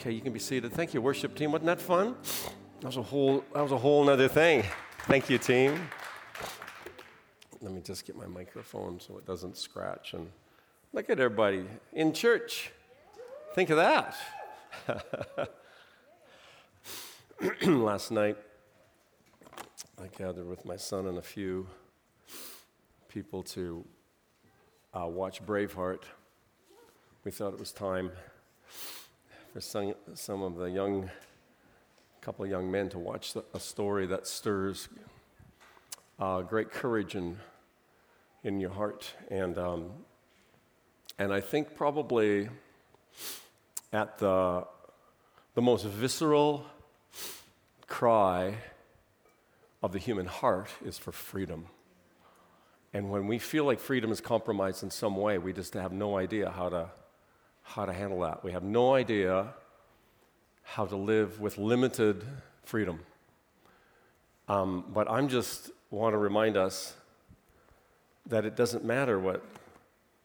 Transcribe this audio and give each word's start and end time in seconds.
Okay, 0.00 0.12
you 0.12 0.22
can 0.22 0.32
be 0.32 0.38
seated. 0.38 0.72
Thank 0.72 0.94
you, 0.94 1.02
worship 1.02 1.34
team. 1.34 1.52
Wasn't 1.52 1.66
that 1.66 1.78
fun? 1.78 2.16
That 2.80 2.86
was 2.86 2.96
a 2.96 3.02
whole 3.02 3.44
that 3.52 3.60
was 3.60 3.70
a 3.70 3.76
whole 3.76 4.02
nother 4.02 4.28
thing. 4.28 4.64
Thank 5.00 5.28
you, 5.28 5.36
team. 5.36 5.78
Let 7.60 7.70
me 7.70 7.82
just 7.82 8.06
get 8.06 8.16
my 8.16 8.26
microphone 8.26 8.98
so 8.98 9.18
it 9.18 9.26
doesn't 9.26 9.58
scratch 9.58 10.14
and 10.14 10.30
look 10.94 11.10
at 11.10 11.20
everybody 11.20 11.66
in 11.92 12.14
church. 12.14 12.72
Think 13.54 13.68
of 13.68 13.76
that. 13.76 14.16
Last 17.66 18.10
night 18.10 18.38
I 20.02 20.06
gathered 20.16 20.48
with 20.48 20.64
my 20.64 20.76
son 20.76 21.08
and 21.08 21.18
a 21.18 21.22
few 21.22 21.66
people 23.08 23.42
to 23.42 23.84
uh, 24.94 25.06
watch 25.06 25.44
Braveheart. 25.44 26.04
We 27.22 27.30
thought 27.30 27.52
it 27.52 27.60
was 27.60 27.72
time 27.72 28.12
for 29.52 29.60
some, 29.60 29.94
some 30.14 30.42
of 30.42 30.56
the 30.56 30.70
young, 30.70 31.10
couple 32.20 32.44
of 32.44 32.50
young 32.50 32.70
men 32.70 32.88
to 32.90 32.98
watch 32.98 33.32
the, 33.32 33.44
a 33.52 33.58
story 33.58 34.06
that 34.06 34.26
stirs 34.26 34.88
uh, 36.20 36.42
great 36.42 36.70
courage 36.70 37.16
in, 37.16 37.36
in 38.44 38.60
your 38.60 38.70
heart. 38.70 39.12
And, 39.28 39.58
um, 39.58 39.90
and 41.18 41.32
I 41.32 41.40
think 41.40 41.74
probably 41.74 42.48
at 43.92 44.18
the, 44.18 44.66
the 45.54 45.62
most 45.62 45.84
visceral 45.84 46.64
cry 47.88 48.54
of 49.82 49.90
the 49.90 49.98
human 49.98 50.26
heart 50.26 50.68
is 50.84 50.96
for 50.96 51.10
freedom. 51.10 51.66
And 52.92 53.10
when 53.10 53.26
we 53.26 53.40
feel 53.40 53.64
like 53.64 53.80
freedom 53.80 54.12
is 54.12 54.20
compromised 54.20 54.84
in 54.84 54.90
some 54.90 55.16
way, 55.16 55.38
we 55.38 55.52
just 55.52 55.74
have 55.74 55.92
no 55.92 56.16
idea 56.16 56.50
how 56.50 56.68
to 56.68 56.90
how 57.74 57.84
to 57.84 57.92
handle 57.92 58.20
that. 58.20 58.42
We 58.42 58.50
have 58.50 58.64
no 58.64 58.94
idea 58.94 59.54
how 60.62 60.86
to 60.86 60.96
live 60.96 61.40
with 61.40 61.56
limited 61.56 62.24
freedom. 62.64 63.00
Um, 64.48 64.84
but 64.92 65.08
I'm 65.08 65.28
just 65.28 65.70
want 65.90 66.14
to 66.14 66.18
remind 66.18 66.56
us 66.56 66.94
that 68.26 68.44
it 68.44 68.56
doesn't 68.56 68.84
matter 68.84 69.20
what 69.20 69.44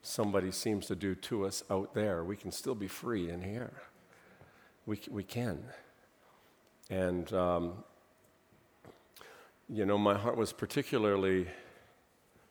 somebody 0.01 0.51
seems 0.51 0.87
to 0.87 0.95
do 0.95 1.13
to 1.13 1.45
us 1.45 1.63
out 1.69 1.93
there. 1.93 2.23
We 2.23 2.35
can 2.35 2.51
still 2.51 2.75
be 2.75 2.87
free 2.87 3.29
in 3.29 3.41
here. 3.43 3.73
We, 4.87 4.99
we 5.09 5.23
can. 5.23 5.63
And, 6.89 7.31
um, 7.33 7.83
you 9.69 9.85
know, 9.85 9.99
my 9.99 10.15
heart 10.17 10.35
was 10.35 10.51
particularly 10.51 11.47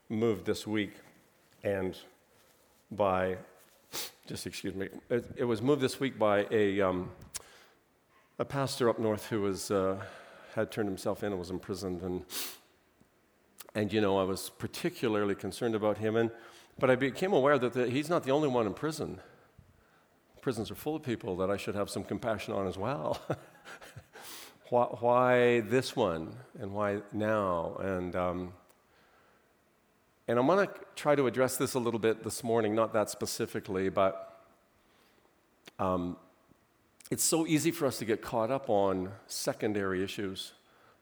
moved 0.08 0.46
this 0.46 0.66
week 0.66 0.92
and 1.64 1.96
by 2.90 3.38
just 4.26 4.46
excuse 4.46 4.74
me, 4.74 4.88
it, 5.10 5.24
it, 5.36 5.44
was 5.44 5.60
moved 5.60 5.80
this 5.80 6.00
week 6.00 6.18
by 6.18 6.46
a, 6.50 6.80
um, 6.80 7.10
a 8.38 8.44
pastor 8.44 8.88
up 8.88 8.98
north 8.98 9.26
who 9.26 9.42
was, 9.42 9.70
uh, 9.70 10.02
had 10.54 10.70
turned 10.70 10.88
himself 10.88 11.22
in 11.22 11.32
and 11.32 11.38
was 11.38 11.50
imprisoned. 11.50 12.02
And, 12.02 12.24
and, 13.74 13.92
you 13.92 14.00
know, 14.00 14.18
I 14.18 14.24
was 14.24 14.50
particularly 14.50 15.34
concerned 15.34 15.74
about 15.74 15.98
him. 15.98 16.16
And, 16.16 16.30
but 16.78 16.90
I 16.90 16.96
became 16.96 17.32
aware 17.32 17.58
that 17.58 17.72
the, 17.72 17.88
he's 17.88 18.08
not 18.08 18.24
the 18.24 18.30
only 18.30 18.48
one 18.48 18.66
in 18.66 18.74
prison. 18.74 19.20
Prisons 20.40 20.70
are 20.70 20.74
full 20.74 20.96
of 20.96 21.02
people 21.02 21.36
that 21.36 21.50
I 21.50 21.56
should 21.56 21.74
have 21.74 21.90
some 21.90 22.04
compassion 22.04 22.54
on 22.54 22.66
as 22.66 22.78
well. 22.78 23.20
why, 24.68 24.84
why, 24.84 25.60
this 25.60 25.94
one 25.94 26.34
and 26.58 26.72
why 26.72 27.02
now? 27.12 27.76
And, 27.80 28.16
um, 28.16 28.52
and 30.26 30.38
I'm 30.38 30.46
going 30.46 30.66
to 30.66 30.72
try 30.96 31.14
to 31.14 31.26
address 31.26 31.56
this 31.56 31.74
a 31.74 31.78
little 31.78 32.00
bit 32.00 32.24
this 32.24 32.42
morning, 32.42 32.74
not 32.74 32.92
that 32.94 33.10
specifically, 33.10 33.90
but 33.90 34.42
um, 35.78 36.16
it's 37.10 37.24
so 37.24 37.46
easy 37.46 37.70
for 37.70 37.86
us 37.86 37.98
to 37.98 38.04
get 38.04 38.22
caught 38.22 38.50
up 38.50 38.70
on 38.70 39.10
secondary 39.26 40.02
issues. 40.02 40.52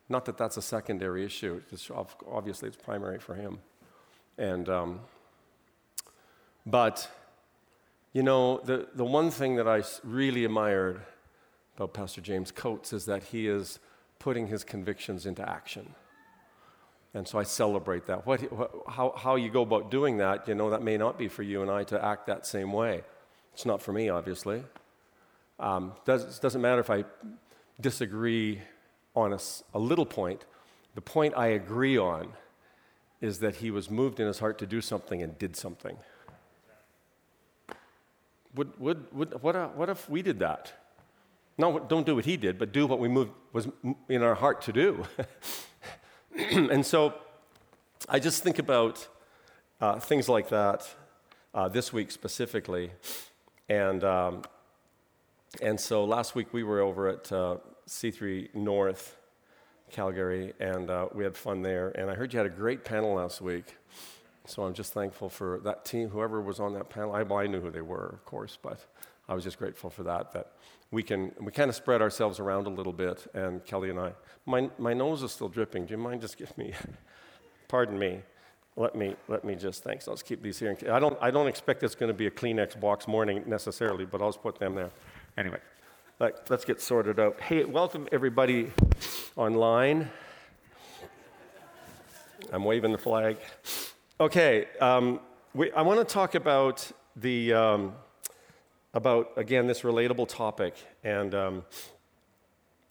Not 0.09 0.25
that 0.25 0.37
that's 0.37 0.57
a 0.57 0.63
secondary 0.63 1.25
issue, 1.25 1.63
it's 1.71 1.91
obviously 2.29 2.69
it's 2.69 2.77
primary 2.77 3.19
for 3.19 3.35
him. 3.35 3.61
And, 4.37 4.69
um, 4.69 5.01
but, 6.67 7.09
you 8.13 8.23
know, 8.23 8.59
the, 8.59 8.89
the 8.95 9.05
one 9.05 9.31
thing 9.31 9.57
that 9.57 9.69
I 9.69 9.83
really 10.03 10.45
admired 10.45 11.03
about 11.77 11.95
Pastor 11.95 12.21
James 12.21 12.51
Coates 12.51 12.93
is 12.93 13.07
that 13.07 13.23
he 13.25 13.47
is 13.47 13.79
putting 14.19 14.49
his 14.49 14.65
convictions 14.65 15.27
into 15.27 15.49
action. 15.49 15.95
And 17.15 17.29
so 17.29 17.39
I 17.39 17.43
celebrate 17.43 18.07
that. 18.07 18.27
What, 18.27 18.41
how, 18.89 19.15
how 19.17 19.37
you 19.37 19.51
go 19.51 19.63
about 19.63 19.91
doing 19.91 20.17
that, 20.19 20.49
you 20.49 20.55
know, 20.55 20.71
that 20.71 20.83
may 20.83 20.97
not 20.97 21.19
be 21.19 21.29
for 21.29 21.43
you 21.43 21.61
and 21.63 21.71
I 21.71 21.85
to 21.85 22.03
act 22.03 22.27
that 22.27 22.47
same 22.47 22.73
way. 22.73 23.03
It's 23.53 23.67
not 23.67 23.83
for 23.83 23.93
me, 23.93 24.09
obviously. 24.09 24.63
Um, 25.59 25.93
does, 26.07 26.39
doesn't 26.39 26.61
matter 26.61 26.81
if 26.81 26.89
I 26.89 27.05
disagree 27.81 28.63
on 29.15 29.35
a, 29.35 29.39
a 29.75 29.79
little 29.79 30.07
point. 30.07 30.45
The 30.95 31.03
point 31.03 31.35
I 31.37 31.49
agree 31.49 31.99
on 31.99 32.33
is 33.21 33.39
that 33.41 33.57
he 33.57 33.71
was 33.71 33.91
moved 33.91 34.19
in 34.19 34.27
his 34.27 34.39
heart 34.39 34.59
to 34.59 34.67
do 34.67 34.81
something 34.81 35.23
and 35.23 35.39
did 35.39 35.55
something. 35.55 35.97
Would, 38.55 38.79
would, 38.81 39.13
would, 39.13 39.43
what, 39.43 39.57
uh, 39.57 39.69
what 39.69 39.89
if 39.89 40.09
we 40.09 40.23
did 40.23 40.39
that? 40.41 40.73
No, 41.59 41.79
don't 41.79 42.07
do 42.07 42.15
what 42.15 42.25
he 42.25 42.37
did, 42.37 42.59
but 42.59 42.73
do 42.73 42.87
what 42.87 42.99
we 42.99 43.09
moved, 43.09 43.31
was 43.53 43.69
in 44.09 44.23
our 44.23 44.35
heart 44.35 44.63
to 44.63 44.73
do. 44.73 45.05
and 46.51 46.85
so 46.85 47.13
I 48.09 48.19
just 48.19 48.43
think 48.43 48.59
about 48.59 49.07
uh, 49.83 49.99
things 49.99 50.31
like 50.31 50.49
that 50.49 50.89
uh, 51.53 51.69
this 51.69 51.93
week 51.93 52.11
specifically. 52.11 52.93
And, 53.69 54.03
um, 54.03 54.43
and 55.61 55.79
so 55.79 56.05
last 56.05 56.35
week 56.35 56.55
we 56.55 56.63
were 56.63 56.81
over 56.81 57.09
at 57.09 57.31
uh, 57.31 57.59
C3 57.87 58.55
North, 58.55 59.17
Calgary, 59.91 60.55
and 60.59 60.89
uh, 60.89 61.09
we 61.13 61.23
had 61.23 61.37
fun 61.37 61.61
there. 61.61 61.91
And 61.91 62.11
I 62.11 62.15
heard 62.15 62.33
you 62.33 62.39
had 62.39 62.47
a 62.47 62.51
great 62.51 62.83
panel 62.83 63.15
last 63.15 63.43
week. 63.43 63.77
So 64.47 64.63
I'm 64.63 64.73
just 64.73 64.95
thankful 64.95 65.29
for 65.29 65.61
that 65.65 65.85
team, 65.85 66.09
whoever 66.09 66.41
was 66.41 66.61
on 66.61 66.73
that 66.75 66.89
panel. 66.89 67.15
I, 67.15 67.25
well, 67.25 67.41
I 67.41 67.47
knew 67.47 67.61
who 67.61 67.71
they 67.71 67.83
were, 67.83 68.07
of 68.07 68.25
course, 68.25 68.57
but 68.61 68.87
I 69.33 69.35
was 69.35 69.45
just 69.45 69.59
grateful 69.59 69.89
for 69.89 70.03
that, 70.03 70.33
that 70.35 70.53
we 70.91 71.03
can 71.03 71.33
we 71.41 71.51
kind 71.53 71.71
of 71.71 71.75
spread 71.75 72.03
ourselves 72.03 72.39
around 72.39 72.67
a 72.67 72.71
little 72.71 72.93
bit. 72.93 73.27
And 73.33 73.65
Kelly 73.65 73.89
and 73.89 73.99
I, 73.99 74.13
my, 74.45 74.69
my 74.77 74.93
nose 74.93 75.23
is 75.23 75.33
still 75.33 75.49
dripping. 75.49 75.87
Do 75.87 75.93
you 75.93 75.97
mind 75.97 76.21
just 76.21 76.37
give 76.37 76.57
me, 76.59 76.75
pardon 77.69 77.99
me, 77.99 78.21
let 78.77 78.95
me 78.95 79.17
let 79.29 79.43
me 79.43 79.55
just 79.55 79.83
thanks. 79.83 80.07
I'll 80.07 80.13
just 80.17 80.27
keep 80.27 80.43
these 80.43 80.59
here. 80.59 80.77
I 80.91 80.99
don't 80.99 81.17
I 81.19 81.31
don't 81.31 81.47
expect 81.47 81.83
it's 81.83 81.95
going 81.95 82.09
to 82.13 82.15
be 82.15 82.27
a 82.27 82.31
Kleenex 82.31 82.79
box 82.79 83.09
morning 83.09 83.43
necessarily, 83.47 84.05
but 84.05 84.21
I'll 84.21 84.29
just 84.29 84.43
put 84.43 84.59
them 84.59 84.75
there. 84.75 84.91
Anyway, 85.39 85.61
let, 86.21 86.51
let's 86.51 86.67
get 86.67 86.79
sorted 86.83 87.19
out. 87.19 87.41
Hey, 87.41 87.65
welcome 87.65 88.09
everybody 88.13 88.71
online. 89.35 90.11
I'm 92.53 92.65
waving 92.65 92.93
the 92.93 92.99
flag. 92.99 93.39
Okay, 94.21 94.67
um, 94.79 95.21
we, 95.55 95.73
I 95.73 95.81
want 95.81 96.07
to 96.07 96.13
talk 96.13 96.35
about 96.35 96.87
the. 97.17 97.55
Um, 97.55 97.95
about, 98.95 99.33
again, 99.37 99.67
this 99.67 99.83
relatable 99.83 100.29
topic, 100.29 100.75
and 101.03 101.35
um, 101.35 101.65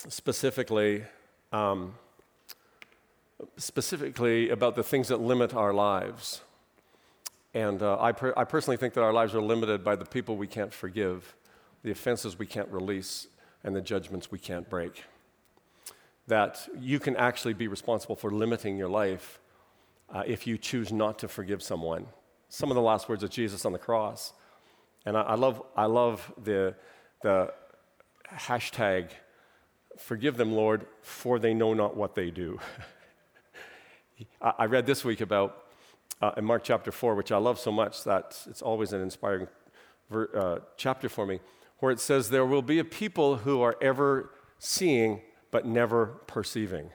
specifically, 0.07 1.03
um, 1.51 1.93
specifically 3.57 4.49
about 4.49 4.75
the 4.75 4.83
things 4.83 5.09
that 5.09 5.21
limit 5.21 5.53
our 5.53 5.73
lives. 5.73 6.41
And 7.53 7.83
uh, 7.83 7.97
I, 7.99 8.13
per- 8.13 8.33
I 8.35 8.45
personally 8.45 8.77
think 8.77 8.93
that 8.95 9.01
our 9.01 9.13
lives 9.13 9.35
are 9.35 9.41
limited 9.41 9.83
by 9.83 9.95
the 9.95 10.05
people 10.05 10.37
we 10.37 10.47
can't 10.47 10.73
forgive, 10.73 11.35
the 11.83 11.91
offenses 11.91 12.39
we 12.39 12.45
can't 12.45 12.69
release, 12.69 13.27
and 13.63 13.75
the 13.75 13.81
judgments 13.81 14.31
we 14.31 14.39
can't 14.39 14.69
break. 14.69 15.03
That 16.27 16.67
you 16.79 16.99
can 16.99 17.15
actually 17.15 17.53
be 17.53 17.67
responsible 17.67 18.15
for 18.15 18.31
limiting 18.31 18.77
your 18.77 18.89
life 18.89 19.39
uh, 20.13 20.23
if 20.25 20.47
you 20.47 20.57
choose 20.57 20.91
not 20.91 21.19
to 21.19 21.27
forgive 21.27 21.61
someone. 21.61 22.07
Some 22.49 22.71
of 22.71 22.75
the 22.75 22.81
last 22.81 23.07
words 23.07 23.23
of 23.23 23.29
Jesus 23.29 23.65
on 23.65 23.71
the 23.71 23.79
cross 23.79 24.33
and 25.05 25.17
I, 25.17 25.21
I, 25.21 25.35
love, 25.35 25.61
I 25.75 25.85
love 25.85 26.31
the, 26.41 26.75
the 27.21 27.53
hashtag, 28.33 29.09
forgive 29.97 30.37
them, 30.37 30.53
Lord, 30.53 30.85
for 31.01 31.39
they 31.39 31.53
know 31.53 31.73
not 31.73 31.95
what 31.95 32.15
they 32.15 32.31
do. 32.31 32.59
I, 34.41 34.53
I 34.59 34.65
read 34.65 34.85
this 34.85 35.03
week 35.03 35.21
about, 35.21 35.65
uh, 36.21 36.31
in 36.37 36.45
Mark 36.45 36.63
chapter 36.63 36.91
4, 36.91 37.15
which 37.15 37.31
I 37.31 37.37
love 37.37 37.59
so 37.59 37.71
much 37.71 38.03
that 38.03 38.37
it's 38.47 38.61
always 38.61 38.93
an 38.93 39.01
inspiring 39.01 39.47
ver, 40.09 40.29
uh, 40.35 40.59
chapter 40.77 41.09
for 41.09 41.25
me 41.25 41.39
where 41.81 41.91
it 41.91 41.99
says, 41.99 42.29
There 42.29 42.45
will 42.45 42.61
be 42.61 42.79
a 42.79 42.85
people 42.85 43.37
who 43.37 43.61
are 43.61 43.75
ever 43.81 44.31
seeing 44.57 45.21
but 45.49 45.65
never 45.65 46.05
perceiving. 46.27 46.91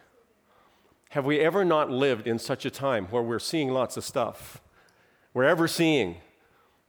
Have 1.11 1.27
we 1.27 1.41
ever 1.41 1.65
not 1.65 1.91
lived 1.91 2.27
in 2.27 2.39
such 2.39 2.65
a 2.65 2.71
time 2.71 3.07
where 3.07 3.23
we're 3.23 3.39
seeing 3.39 3.71
lots 3.71 3.97
of 3.97 4.05
stuff? 4.05 4.63
We're 5.35 5.45
ever 5.45 5.69
seeing, 5.69 6.17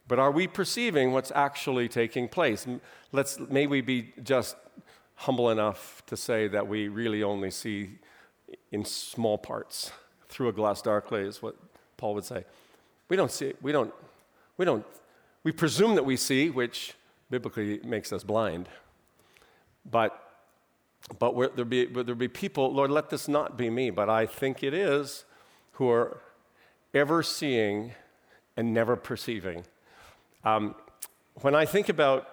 but 0.08 0.18
are 0.18 0.30
we 0.30 0.46
perceiving 0.46 1.12
what's 1.12 1.30
actually 1.34 1.88
taking 1.88 2.28
place? 2.28 2.66
Let's, 3.12 3.38
may 3.38 3.66
we 3.66 3.82
be 3.82 4.12
just 4.22 4.56
humble 5.16 5.50
enough 5.50 6.02
to 6.06 6.16
say 6.16 6.48
that 6.48 6.66
we 6.66 6.88
really 6.88 7.22
only 7.22 7.50
see 7.50 7.98
in 8.72 8.84
small 8.84 9.36
parts 9.36 9.92
through 10.28 10.48
a 10.48 10.52
glass 10.52 10.80
darkly, 10.80 11.22
is 11.22 11.42
what 11.42 11.56
Paul 11.98 12.14
would 12.14 12.24
say. 12.24 12.44
We 13.08 13.16
don't 13.16 13.30
see, 13.30 13.52
we 13.60 13.72
don't, 13.72 13.92
we 14.56 14.64
don't, 14.64 14.86
we 15.44 15.52
presume 15.52 15.94
that 15.94 16.04
we 16.04 16.16
see, 16.16 16.50
which 16.50 16.94
biblically 17.30 17.80
makes 17.84 18.12
us 18.12 18.24
blind. 18.24 18.68
But 19.90 20.24
but 21.18 21.56
there 21.56 21.64
be 21.64 21.86
there 21.86 22.14
be 22.14 22.28
people, 22.28 22.72
Lord, 22.72 22.90
let 22.90 23.08
this 23.08 23.28
not 23.28 23.56
be 23.56 23.70
me, 23.70 23.90
but 23.90 24.10
I 24.10 24.26
think 24.26 24.62
it 24.62 24.74
is, 24.74 25.24
who 25.72 25.88
are 25.88 26.20
ever 26.92 27.22
seeing 27.22 27.92
and 28.56 28.74
never 28.74 28.96
perceiving. 28.96 29.64
Um, 30.44 30.74
when 31.40 31.54
I 31.54 31.64
think 31.64 31.88
about 31.88 32.28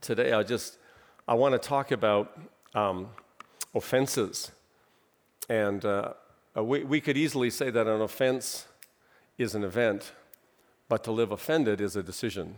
today, 0.00 0.32
I 0.32 0.42
just 0.42 0.78
I 1.26 1.34
want 1.34 1.52
to 1.52 1.58
talk 1.58 1.90
about 1.90 2.38
um, 2.74 3.08
offenses, 3.74 4.52
and 5.48 5.84
uh, 5.84 6.12
we, 6.56 6.84
we 6.84 7.00
could 7.00 7.16
easily 7.16 7.50
say 7.50 7.70
that 7.70 7.86
an 7.86 8.00
offense 8.00 8.66
is 9.38 9.54
an 9.54 9.64
event, 9.64 10.12
but 10.88 11.02
to 11.04 11.12
live 11.12 11.32
offended 11.32 11.80
is 11.80 11.96
a 11.96 12.02
decision. 12.02 12.56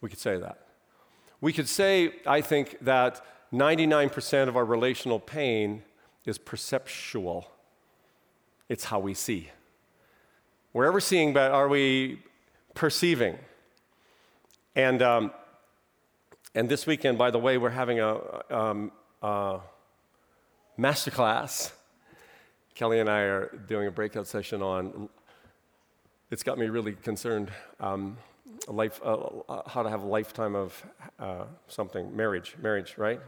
We 0.00 0.08
could 0.08 0.20
say 0.20 0.36
that. 0.38 0.66
We 1.40 1.52
could 1.52 1.68
say, 1.68 2.12
I 2.26 2.40
think, 2.40 2.76
that 2.82 3.20
99% 3.52 4.48
of 4.48 4.56
our 4.56 4.64
relational 4.64 5.18
pain 5.18 5.82
is 6.24 6.38
perceptual. 6.38 7.50
It's 8.68 8.84
how 8.84 9.00
we 9.00 9.14
see. 9.14 9.50
We're 10.72 10.86
ever 10.86 11.00
seeing, 11.00 11.32
but 11.32 11.50
are 11.50 11.68
we 11.68 12.20
perceiving? 12.74 13.38
And, 14.74 15.02
um, 15.02 15.32
and 16.54 16.68
this 16.68 16.86
weekend, 16.86 17.18
by 17.18 17.30
the 17.30 17.38
way, 17.38 17.58
we're 17.58 17.70
having 17.70 18.00
a, 18.00 18.18
um, 18.50 18.92
a 19.22 19.60
masterclass. 20.78 21.72
Kelly 22.74 23.00
and 23.00 23.08
I 23.08 23.20
are 23.20 23.58
doing 23.68 23.86
a 23.86 23.90
breakout 23.90 24.26
session 24.26 24.62
on. 24.62 25.08
It's 26.30 26.42
got 26.42 26.58
me 26.58 26.66
really 26.66 26.92
concerned. 26.92 27.50
Um, 27.80 28.16
life, 28.68 29.00
uh, 29.04 29.14
uh, 29.48 29.68
how 29.68 29.82
to 29.82 29.90
have 29.90 30.02
a 30.02 30.06
lifetime 30.06 30.54
of 30.54 30.82
uh, 31.18 31.44
something, 31.68 32.14
marriage, 32.16 32.56
marriage, 32.60 32.94
right? 32.96 33.20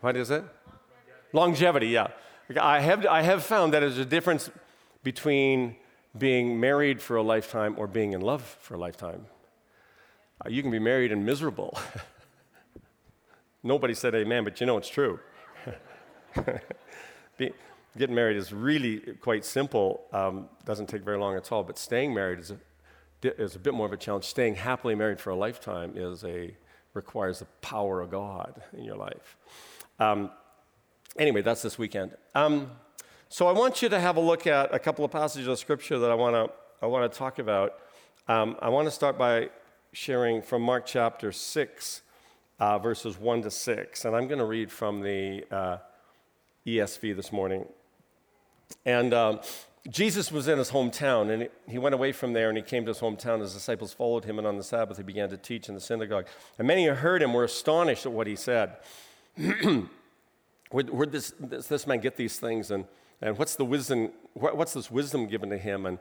What 0.00 0.16
is 0.16 0.30
it? 0.30 0.44
Longevity, 1.32 1.88
yeah. 1.88 2.08
I 2.60 2.80
have, 2.80 3.06
I 3.06 3.22
have 3.22 3.42
found 3.42 3.72
that 3.72 3.80
there's 3.80 3.98
a 3.98 4.04
difference 4.04 4.50
between 5.02 5.76
being 6.16 6.60
married 6.60 7.02
for 7.02 7.16
a 7.16 7.22
lifetime 7.22 7.74
or 7.76 7.86
being 7.86 8.12
in 8.12 8.20
love 8.20 8.42
for 8.42 8.74
a 8.74 8.78
lifetime. 8.78 9.26
Uh, 10.44 10.48
you 10.48 10.62
can 10.62 10.70
be 10.70 10.78
married 10.78 11.12
and 11.12 11.24
miserable. 11.24 11.78
Nobody 13.62 13.94
said 13.94 14.14
amen, 14.14 14.44
but 14.44 14.60
you 14.60 14.66
know 14.66 14.76
it's 14.76 14.88
true. 14.88 15.18
be, 17.38 17.50
getting 17.96 18.14
married 18.14 18.36
is 18.36 18.52
really 18.52 18.98
quite 19.20 19.44
simple, 19.44 20.04
um, 20.12 20.48
doesn't 20.64 20.88
take 20.88 21.02
very 21.02 21.18
long 21.18 21.36
at 21.36 21.50
all, 21.50 21.62
but 21.62 21.78
staying 21.78 22.12
married 22.12 22.38
is 22.40 22.50
a, 22.50 22.58
is 23.40 23.56
a 23.56 23.58
bit 23.58 23.74
more 23.74 23.86
of 23.86 23.92
a 23.92 23.96
challenge. 23.96 24.24
Staying 24.24 24.56
happily 24.56 24.94
married 24.94 25.20
for 25.20 25.30
a 25.30 25.36
lifetime 25.36 25.94
is 25.96 26.24
a, 26.24 26.54
requires 26.92 27.40
the 27.40 27.46
power 27.60 28.00
of 28.00 28.10
God 28.10 28.62
in 28.76 28.84
your 28.84 28.96
life. 28.96 29.36
Um, 29.98 30.30
anyway, 31.16 31.42
that's 31.42 31.62
this 31.62 31.78
weekend. 31.78 32.16
Um, 32.34 32.70
so 33.28 33.46
I 33.46 33.52
want 33.52 33.82
you 33.82 33.88
to 33.88 33.98
have 33.98 34.16
a 34.16 34.20
look 34.20 34.46
at 34.46 34.74
a 34.74 34.78
couple 34.78 35.04
of 35.04 35.10
passages 35.10 35.48
of 35.48 35.58
scripture 35.58 35.98
that 35.98 36.10
I 36.10 36.14
want 36.14 36.34
to 36.34 36.52
I 36.82 36.86
want 36.86 37.10
to 37.10 37.18
talk 37.18 37.38
about. 37.38 37.78
Um, 38.28 38.56
I 38.60 38.68
want 38.68 38.86
to 38.86 38.90
start 38.90 39.16
by 39.16 39.48
sharing 39.92 40.42
from 40.42 40.60
Mark 40.62 40.84
chapter 40.86 41.32
six, 41.32 42.02
uh, 42.58 42.78
verses 42.78 43.18
one 43.18 43.42
to 43.42 43.50
six, 43.50 44.04
and 44.04 44.14
I'm 44.14 44.26
going 44.26 44.38
to 44.38 44.44
read 44.44 44.70
from 44.70 45.00
the 45.00 45.44
uh, 45.50 45.78
ESV 46.66 47.16
this 47.16 47.32
morning. 47.32 47.64
And 48.84 49.14
um, 49.14 49.40
Jesus 49.88 50.30
was 50.30 50.46
in 50.46 50.58
his 50.58 50.70
hometown, 50.70 51.30
and 51.30 51.48
he 51.66 51.78
went 51.78 51.94
away 51.94 52.12
from 52.12 52.34
there 52.34 52.48
and 52.48 52.58
he 52.58 52.62
came 52.62 52.84
to 52.84 52.90
his 52.90 53.00
hometown. 53.00 53.40
His 53.40 53.54
disciples 53.54 53.92
followed 53.92 54.24
him, 54.24 54.38
and 54.38 54.46
on 54.46 54.56
the 54.56 54.64
Sabbath 54.64 54.98
he 54.98 55.02
began 55.02 55.30
to 55.30 55.36
teach 55.36 55.68
in 55.68 55.74
the 55.74 55.80
synagogue. 55.80 56.26
And 56.58 56.68
many 56.68 56.86
who 56.86 56.92
heard 56.92 57.22
him 57.22 57.32
were 57.32 57.44
astonished 57.44 58.06
at 58.06 58.12
what 58.12 58.26
he 58.26 58.36
said. 58.36 58.76
where 59.36 59.88
where 60.84 61.06
this, 61.06 61.32
this, 61.40 61.66
this, 61.66 61.86
man 61.86 62.00
get 62.00 62.16
these 62.16 62.38
things, 62.38 62.70
and, 62.70 62.84
and 63.24 63.36
what's 63.38 63.56
the 63.56 63.64
wisdom? 63.64 64.12
What's 64.34 64.74
this 64.74 64.90
wisdom 64.90 65.26
given 65.26 65.50
to 65.50 65.58
him, 65.58 65.86
and 65.86 65.98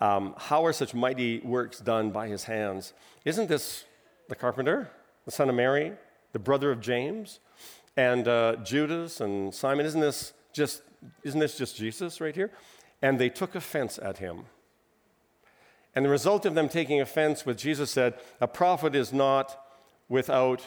um, 0.00 0.34
how 0.36 0.66
are 0.66 0.72
such 0.72 0.92
mighty 0.92 1.40
works 1.40 1.80
done 1.80 2.10
by 2.10 2.28
his 2.28 2.44
hands? 2.44 2.92
Isn't 3.24 3.48
this 3.48 3.84
the 4.28 4.34
carpenter, 4.34 4.90
the 5.24 5.30
son 5.30 5.48
of 5.48 5.54
Mary, 5.54 5.92
the 6.32 6.38
brother 6.38 6.70
of 6.70 6.80
James, 6.80 7.40
and 7.96 8.28
uh, 8.28 8.56
Judas 8.56 9.22
and 9.22 9.54
Simon? 9.54 9.86
Isn't 9.86 10.00
this 10.00 10.34
just 10.52 10.82
isn't 11.22 11.40
this 11.40 11.56
just 11.56 11.76
Jesus 11.76 12.20
right 12.20 12.34
here? 12.34 12.50
and 13.04 13.18
they 13.18 13.28
took 13.28 13.54
offense 13.54 13.98
at 13.98 14.16
him. 14.16 14.46
And 15.94 16.06
the 16.06 16.08
result 16.08 16.46
of 16.46 16.54
them 16.54 16.70
taking 16.70 17.02
offense 17.02 17.44
with 17.44 17.58
Jesus 17.58 17.90
said, 17.90 18.14
A 18.40 18.48
prophet 18.48 18.94
is 18.94 19.12
not 19.12 19.62
without 20.08 20.62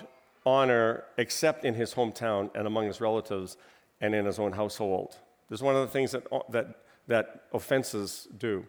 honor 0.45 1.03
except 1.17 1.65
in 1.65 1.73
his 1.73 1.95
hometown 1.95 2.51
and 2.53 2.67
among 2.67 2.85
his 2.85 3.01
relatives 3.01 3.57
and 3.99 4.13
in 4.13 4.25
his 4.25 4.37
own 4.37 4.51
household. 4.51 5.17
This 5.49 5.59
is 5.59 5.63
one 5.63 5.75
of 5.75 5.81
the 5.81 5.91
things 5.91 6.11
that, 6.11 6.25
that, 6.49 6.81
that 7.07 7.43
offenses 7.53 8.27
do. 8.37 8.65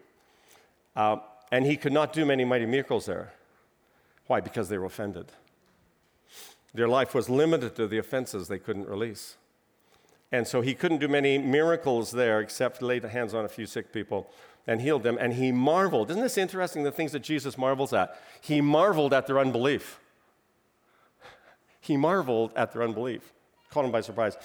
Uh, 0.95 1.17
and 1.51 1.65
he 1.65 1.77
could 1.77 1.93
not 1.93 2.13
do 2.13 2.25
many 2.25 2.45
mighty 2.45 2.65
miracles 2.65 3.05
there. 3.05 3.33
Why? 4.27 4.39
Because 4.39 4.69
they 4.69 4.77
were 4.77 4.85
offended. 4.85 5.31
Their 6.73 6.87
life 6.87 7.15
was 7.15 7.29
limited 7.29 7.75
to 7.75 7.87
the 7.87 7.97
offenses 7.97 8.47
they 8.47 8.59
couldn't 8.59 8.87
release. 8.87 9.35
And 10.31 10.47
so 10.47 10.61
he 10.61 10.75
couldn't 10.75 10.99
do 10.99 11.07
many 11.07 11.37
miracles 11.39 12.11
there 12.11 12.39
except 12.39 12.81
lay 12.81 12.99
hands 12.99 13.33
on 13.33 13.45
a 13.45 13.49
few 13.49 13.65
sick 13.65 13.91
people 13.91 14.29
and 14.67 14.81
healed 14.81 15.01
them. 15.01 15.17
And 15.19 15.33
he 15.33 15.51
marveled. 15.51 16.11
Isn't 16.11 16.21
this 16.21 16.37
interesting, 16.37 16.83
the 16.83 16.91
things 16.91 17.11
that 17.13 17.23
Jesus 17.23 17.57
marvels 17.57 17.91
at? 17.93 18.21
He 18.39 18.61
marveled 18.61 19.13
at 19.13 19.25
their 19.25 19.39
unbelief. 19.39 19.99
He 21.79 21.97
marveled 21.97 22.53
at 22.55 22.71
their 22.71 22.83
unbelief, 22.83 23.33
caught 23.71 23.85
him 23.85 23.91
by 23.91 24.01
surprise. 24.01 24.37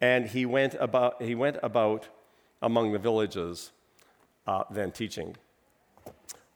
And 0.00 0.26
he 0.26 0.46
went 0.46 0.74
about, 0.78 1.22
he 1.22 1.34
went 1.34 1.58
about 1.62 2.08
among 2.62 2.92
the 2.92 2.98
villages 2.98 3.72
uh, 4.46 4.64
then 4.70 4.92
teaching. 4.92 5.36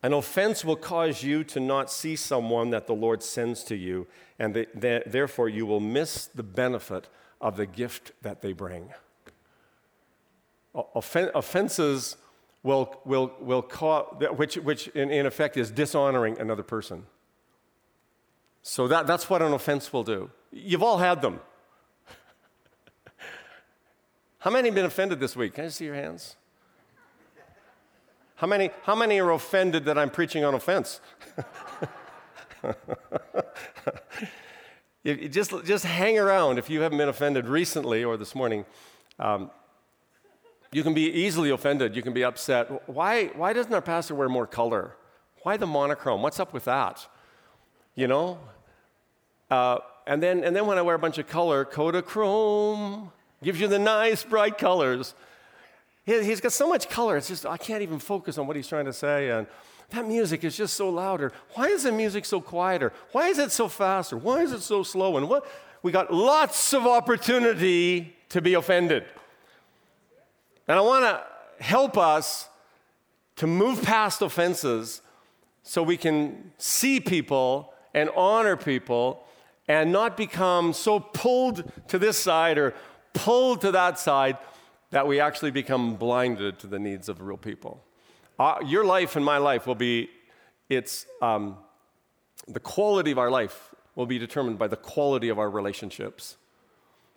An 0.03 0.13
offense 0.13 0.65
will 0.65 0.77
cause 0.77 1.23
you 1.23 1.45
to 1.45 1.61
not 1.61 1.91
see 1.91 2.17
someone 2.17 2.71
that 2.71 2.87
the 2.87 2.95
Lord 2.95 3.23
sends 3.23 3.63
to 3.65 3.77
you, 3.77 4.09
and 4.39 4.53
the, 4.53 4.67
the, 4.75 5.03
therefore 5.07 5.49
you 5.49 5.65
will 5.65 5.81
miss 5.81 6.27
the 6.27 6.43
benefit 6.43 7.09
of 7.41 7.57
the 7.57 7.67
gift 7.67 8.13
that 8.23 8.43
they 8.43 8.53
bring. 8.53 8.91
Offen- 10.75 11.31
offenses 11.35 12.17
will, 12.63 12.97
will, 13.05 13.33
will 13.41 13.63
cause, 13.63 14.07
which, 14.37 14.57
which 14.57 14.89
in, 14.89 15.11
in 15.11 15.27
effect 15.27 15.57
is 15.57 15.71
dishonoring 15.71 16.39
another 16.39 16.63
person. 16.63 17.07
So 18.63 18.89
that, 18.89 19.07
that's 19.07 19.29
what 19.29 19.43
an 19.43 19.53
offense 19.53 19.93
will 19.93 20.05
do. 20.05 20.31
You've 20.51 20.83
all 20.83 20.99
had 20.99 21.21
them. 21.21 21.41
How 24.43 24.51
many 24.51 24.69
have 24.69 24.75
been 24.75 24.87
offended 24.87 25.21
this 25.21 25.37
week? 25.37 25.55
Can 25.55 25.67
I 25.67 25.69
see 25.69 25.85
your 25.85 25.95
hands? 25.95 26.35
How 28.35 28.49
many, 28.49 28.71
how 28.83 28.97
many 28.97 29.21
are 29.21 29.31
offended 29.31 29.85
that 29.85 29.97
I'm 29.97 30.11
preaching 30.11 30.45
on 30.45 30.55
offense? 30.55 31.01
Just, 35.05 35.53
just 35.65 35.85
hang 35.85 36.17
around 36.17 36.61
if 36.61 36.71
you 36.71 36.81
haven't 36.81 36.99
been 36.99 37.09
offended 37.09 37.49
recently 37.49 38.05
or 38.05 38.17
this 38.17 38.37
morning. 38.37 38.65
Um, 39.19 39.51
you 40.71 40.85
can 40.85 40.95
be 40.95 41.11
easily 41.11 41.51
offended. 41.51 41.97
You 41.97 42.03
can 42.03 42.13
be 42.13 42.23
upset. 42.23 42.89
Why, 42.89 43.27
why 43.27 43.53
doesn't 43.53 43.75
our 43.75 43.83
pastor 43.83 44.15
wear 44.15 44.29
more 44.29 44.47
color? 44.47 44.95
Why 45.43 45.57
the 45.57 45.67
monochrome? 45.67 46.23
What's 46.23 46.39
up 46.39 46.53
with 46.53 46.67
that? 46.67 47.05
You 47.97 48.07
know? 48.07 48.39
Uh, 49.51 49.79
and, 50.07 50.23
then, 50.23 50.45
and 50.45 50.55
then 50.55 50.67
when 50.67 50.79
I 50.79 50.83
wear 50.83 50.95
a 50.95 51.01
bunch 51.01 51.19
of 51.19 51.27
color, 51.27 51.65
Kodachrome 51.65 53.11
gives 53.43 53.61
you 53.61 53.69
the 53.69 53.79
nice 53.79 54.25
bright 54.25 54.59
colors. 54.59 55.15
He, 56.05 56.13
has 56.13 56.41
got 56.41 56.53
so 56.53 56.69
much 56.69 56.89
color, 56.89 57.17
it's 57.17 57.29
just, 57.29 57.47
I 57.47 57.57
can't 57.57 57.83
even 57.83 57.99
focus 57.99 58.39
on 58.39 58.47
what 58.47 58.57
he's 58.57 58.67
trying 58.67 58.87
to 58.87 58.93
say. 58.93 59.31
And 59.31 59.47
that 59.91 60.07
music 60.07 60.43
is 60.43 60.57
just 60.57 60.75
so 60.75 60.89
louder. 60.91 61.33
Why 61.55 61.67
is 61.67 61.85
the 61.85 61.93
music 61.93 62.25
so 62.25 62.41
quieter? 62.41 62.93
Why 63.13 63.29
is 63.29 63.39
it 63.39 63.53
so 63.53 63.69
faster? 63.69 64.17
Why 64.17 64.41
is 64.41 64.53
it 64.53 64.63
so 64.63 64.83
slow? 64.83 65.17
And 65.17 65.29
what? 65.29 65.47
We 65.83 65.93
got 65.93 66.13
lots 66.13 66.73
of 66.73 66.87
opportunity 66.87 68.17
to 68.31 68.41
be 68.41 68.55
offended. 68.55 69.05
And 70.67 70.79
I 70.79 70.81
want 70.81 71.05
to 71.05 71.63
help 71.63 71.99
us 71.99 72.49
to 73.37 73.47
move 73.47 73.83
past 73.83 74.23
offenses 74.23 75.03
so 75.63 75.83
we 75.83 75.97
can 75.97 76.53
see 76.59 77.01
people 77.01 77.73
and 77.95 78.11
honor 78.17 78.57
people 78.57 79.25
and 79.69 79.93
not 79.93 80.17
become 80.17 80.73
so 80.73 80.99
pulled 80.99 81.71
to 81.89 81.99
this 81.99 82.19
side 82.19 82.59
or 82.59 82.75
pulled 83.13 83.61
to 83.61 83.73
that 83.73 83.99
side 83.99 84.39
that 84.91 85.07
we 85.07 85.21
actually 85.21 85.51
become 85.51 85.97
blinded 85.97 86.59
to 86.59 86.67
the 86.67 86.79
needs 86.79 87.09
of 87.09 87.21
real 87.21 87.37
people. 87.37 87.83
Uh, 88.39 88.57
your 88.65 88.85
life 88.85 89.17
and 89.17 89.25
my 89.25 89.39
life 89.39 89.67
will 89.67 89.75
be, 89.75 90.11
it's 90.69 91.07
um, 91.21 91.57
the 92.49 92.61
quality 92.61 93.11
of 93.11 93.19
our 93.19 93.31
life 93.31 93.75
will 93.95 94.07
be 94.07 94.19
determined 94.19 94.59
by 94.59 94.67
the 94.67 94.77
quality 94.77 95.29
of 95.29 95.39
our 95.39 95.51
relationships. 95.51 96.37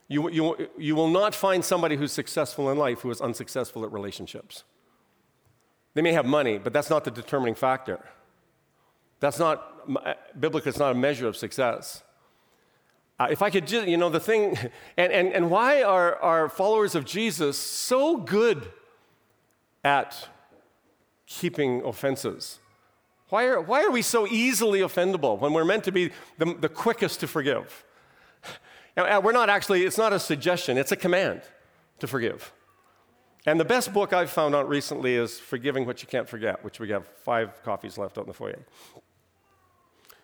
You, 0.08 0.30
you, 0.30 0.70
you 0.78 0.96
will 0.96 1.10
not 1.10 1.34
find 1.34 1.66
somebody 1.66 1.96
who's 1.96 2.12
successful 2.12 2.70
in 2.70 2.78
life 2.78 3.00
who 3.02 3.12
is 3.12 3.22
unsuccessful 3.22 3.84
at 3.84 3.92
relationships. 3.92 4.64
They 5.96 6.02
may 6.02 6.12
have 6.12 6.26
money, 6.26 6.58
but 6.58 6.74
that's 6.74 6.90
not 6.90 7.06
the 7.06 7.12
determining 7.12 7.56
factor. 7.56 8.00
That's 9.20 9.40
not, 9.40 9.58
biblically, 10.40 10.70
it's 10.70 10.80
not 10.80 10.92
a 10.92 10.96
measure 10.96 11.28
of 11.28 11.36
success. 11.36 12.04
Uh, 13.20 13.28
if 13.30 13.42
I 13.42 13.50
could 13.50 13.66
just, 13.66 13.88
you 13.88 13.98
know, 13.98 14.10
the 14.10 14.20
thing, 14.20 14.58
and, 14.98 15.12
and, 15.12 15.34
and 15.34 15.50
why 15.50 15.84
are, 15.84 16.16
are 16.18 16.50
followers 16.50 16.96
of 16.96 17.06
Jesus 17.06 17.58
so 17.58 18.18
good 18.18 18.70
at 19.84 20.30
keeping 21.26 21.82
offenses? 21.84 22.60
Why 23.30 23.46
are, 23.46 23.62
why 23.62 23.84
are 23.84 23.92
we 23.92 24.02
so 24.02 24.28
easily 24.28 24.82
offendable 24.82 25.40
when 25.40 25.54
we're 25.54 25.66
meant 25.66 25.84
to 25.86 25.92
be 25.92 26.12
the, 26.38 26.54
the 26.54 26.70
quickest 26.70 27.20
to 27.22 27.28
forgive? 27.28 27.84
And 28.98 29.26
we're 29.26 29.34
not 29.34 29.50
actually, 29.50 29.84
it's 29.84 29.98
not 29.98 30.14
a 30.14 30.20
suggestion, 30.20 30.78
it's 30.78 30.94
a 30.94 30.96
command 30.96 31.42
to 32.00 32.08
forgive. 32.08 32.54
And 33.46 33.60
the 33.60 33.66
best 33.66 33.94
book 33.94 34.14
I've 34.14 34.30
found 34.30 34.56
out 34.56 34.70
recently 34.70 35.16
is 35.16 35.38
Forgiving 35.38 35.86
What 35.86 36.02
You 36.02 36.08
Can't 36.08 36.30
Forget, 36.30 36.64
which 36.64 36.80
we 36.80 36.90
have 36.92 37.06
five 37.06 37.62
copies 37.62 37.98
left 37.98 38.18
out 38.18 38.22
in 38.22 38.28
the 38.28 38.34
foyer. 38.34 38.66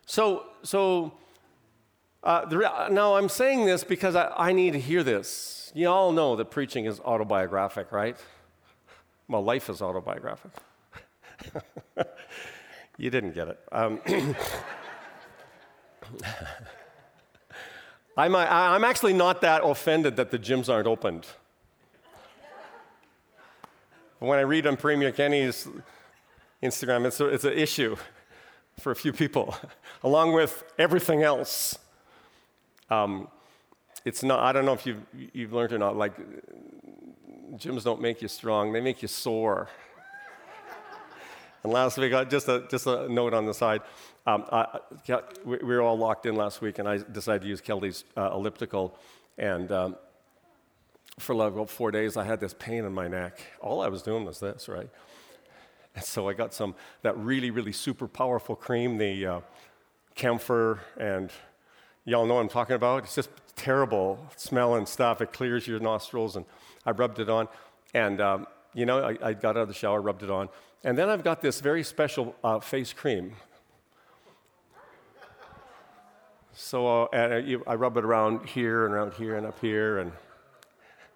So, 0.05 0.45
so 0.63 1.11
uh, 2.23 2.87
now 2.91 3.15
I'm 3.15 3.29
saying 3.29 3.65
this 3.65 3.83
because 3.83 4.15
I, 4.15 4.31
I 4.35 4.51
need 4.53 4.73
to 4.73 4.79
hear 4.79 5.03
this. 5.03 5.71
You 5.73 5.87
all 5.87 6.11
know 6.11 6.35
that 6.35 6.51
preaching 6.51 6.85
is 6.85 6.99
autobiographic, 6.99 7.91
right? 7.91 8.17
Well, 9.27 9.43
life 9.43 9.69
is 9.69 9.81
autobiographic. 9.81 10.51
you 12.97 13.09
didn't 13.09 13.33
get 13.33 13.47
it. 13.47 13.59
Um, 13.71 13.99
I'm, 18.17 18.35
I'm 18.35 18.83
actually 18.83 19.13
not 19.13 19.41
that 19.41 19.63
offended 19.63 20.17
that 20.17 20.31
the 20.31 20.37
gyms 20.37 20.67
aren't 20.71 20.87
opened. 20.87 21.25
When 24.19 24.37
I 24.37 24.43
read 24.43 24.67
on 24.67 24.77
Premier 24.77 25.11
Kenney's 25.11 25.67
Instagram, 26.61 27.07
it's, 27.07 27.19
a, 27.19 27.25
it's 27.25 27.45
an 27.45 27.53
issue 27.53 27.95
for 28.79 28.91
a 28.91 28.95
few 28.95 29.11
people, 29.13 29.55
along 30.03 30.33
with 30.33 30.63
everything 30.77 31.23
else. 31.23 31.79
Um, 32.91 33.29
it's 34.03 34.21
not, 34.21 34.39
I 34.39 34.51
don't 34.51 34.65
know 34.65 34.73
if 34.73 34.85
you've, 34.85 35.01
you've 35.33 35.53
learned 35.53 35.71
or 35.71 35.77
not, 35.77 35.95
like, 35.95 36.13
gyms 37.53 37.83
don't 37.83 38.01
make 38.01 38.21
you 38.21 38.27
strong, 38.27 38.73
they 38.73 38.81
make 38.81 39.01
you 39.01 39.07
sore. 39.07 39.69
and 41.63 41.71
last 41.71 41.97
week, 41.97 42.11
just 42.29 42.49
a, 42.49 42.67
just 42.69 42.87
a 42.87 43.07
note 43.07 43.33
on 43.33 43.45
the 43.45 43.53
side. 43.53 43.81
Um, 44.27 44.43
I, 44.51 44.79
we 45.45 45.57
were 45.57 45.81
all 45.81 45.97
locked 45.97 46.25
in 46.25 46.35
last 46.35 46.61
week, 46.61 46.79
and 46.79 46.87
I 46.87 46.97
decided 46.97 47.43
to 47.43 47.47
use 47.47 47.61
Kelly's 47.61 48.03
uh, 48.17 48.31
elliptical. 48.33 48.97
And 49.37 49.71
um, 49.71 49.95
for 51.17 51.33
like 51.33 51.69
four 51.69 51.91
days, 51.91 52.17
I 52.17 52.25
had 52.25 52.39
this 52.39 52.53
pain 52.53 52.83
in 52.83 52.93
my 52.93 53.07
neck. 53.07 53.39
All 53.61 53.81
I 53.81 53.87
was 53.87 54.01
doing 54.01 54.25
was 54.25 54.39
this, 54.39 54.67
right? 54.67 54.89
And 55.95 56.03
so 56.03 56.27
I 56.27 56.33
got 56.33 56.53
some, 56.53 56.75
that 57.03 57.17
really, 57.17 57.51
really 57.51 57.71
super 57.71 58.07
powerful 58.07 58.55
cream, 58.55 58.97
the 58.97 59.25
uh, 59.25 59.39
camphor, 60.15 60.81
and 60.97 61.31
y'all 62.05 62.25
know 62.25 62.35
what 62.35 62.41
I'm 62.41 62.49
talking 62.49 62.75
about. 62.75 63.03
It's 63.03 63.15
just 63.15 63.29
terrible 63.55 64.19
smell 64.35 64.75
and 64.75 64.87
stuff. 64.87 65.21
It 65.21 65.33
clears 65.33 65.67
your 65.67 65.79
nostrils, 65.79 66.35
and 66.35 66.45
I 66.85 66.91
rubbed 66.91 67.19
it 67.19 67.29
on. 67.29 67.47
And, 67.93 68.21
um, 68.21 68.47
you 68.73 68.85
know, 68.85 68.99
I, 69.03 69.17
I, 69.29 69.33
got 69.33 69.57
out 69.57 69.63
of 69.63 69.67
the 69.67 69.73
shower, 69.73 70.01
rubbed 70.01 70.23
it 70.23 70.31
on. 70.31 70.49
And 70.83 70.97
then 70.97 71.09
I've 71.09 71.23
got 71.23 71.41
this 71.41 71.59
very 71.59 71.83
special 71.83 72.35
uh, 72.43 72.59
face 72.59 72.93
cream. 72.93 73.33
So 76.53 77.05
uh, 77.05 77.07
and 77.13 77.63
I 77.65 77.75
rub 77.75 77.97
it 77.97 78.03
around 78.03 78.47
here 78.47 78.85
and 78.85 78.93
around 78.93 79.13
here 79.13 79.35
and 79.35 79.45
up 79.45 79.59
here. 79.59 79.99
And 79.99 80.11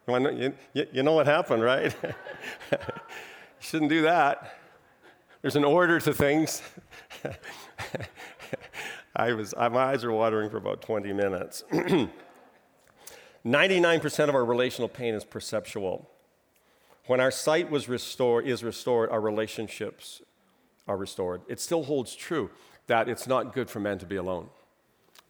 you, 0.08 0.54
you 0.92 1.04
know 1.04 1.14
what 1.14 1.26
happened, 1.26 1.64
right? 1.64 1.96
you 2.72 2.78
shouldn't 3.60 3.90
do 3.90 4.04
that. 4.04 4.58
There's 5.42 5.56
an 5.56 5.66
order 5.66 6.00
to 6.00 6.14
things. 6.14 6.62
I 9.16 9.34
was, 9.34 9.54
my 9.56 9.70
eyes 9.70 10.04
were 10.04 10.12
watering 10.12 10.50
for 10.50 10.58
about 10.58 10.82
20 10.82 11.14
minutes. 11.14 11.64
99% 13.46 14.30
of 14.30 14.36
our 14.36 14.44
relational 14.44 14.90
pain 14.90 15.14
is 15.14 15.24
perceptual. 15.24 16.10
When 17.08 17.22
our 17.22 17.32
sight 17.32 17.70
was 17.70 17.88
restored, 17.88 18.48
is 18.48 18.64
restored, 18.64 19.10
our 19.12 19.22
relationships 19.22 20.22
are 20.88 20.98
restored. 20.98 21.42
It 21.48 21.60
still 21.60 21.84
holds 21.84 22.16
true 22.16 22.50
that 22.88 23.08
it's 23.08 23.28
not 23.28 23.54
good 23.54 23.70
for 23.70 23.80
men 23.80 24.00
to 24.00 24.06
be 24.06 24.16
alone. 24.16 24.50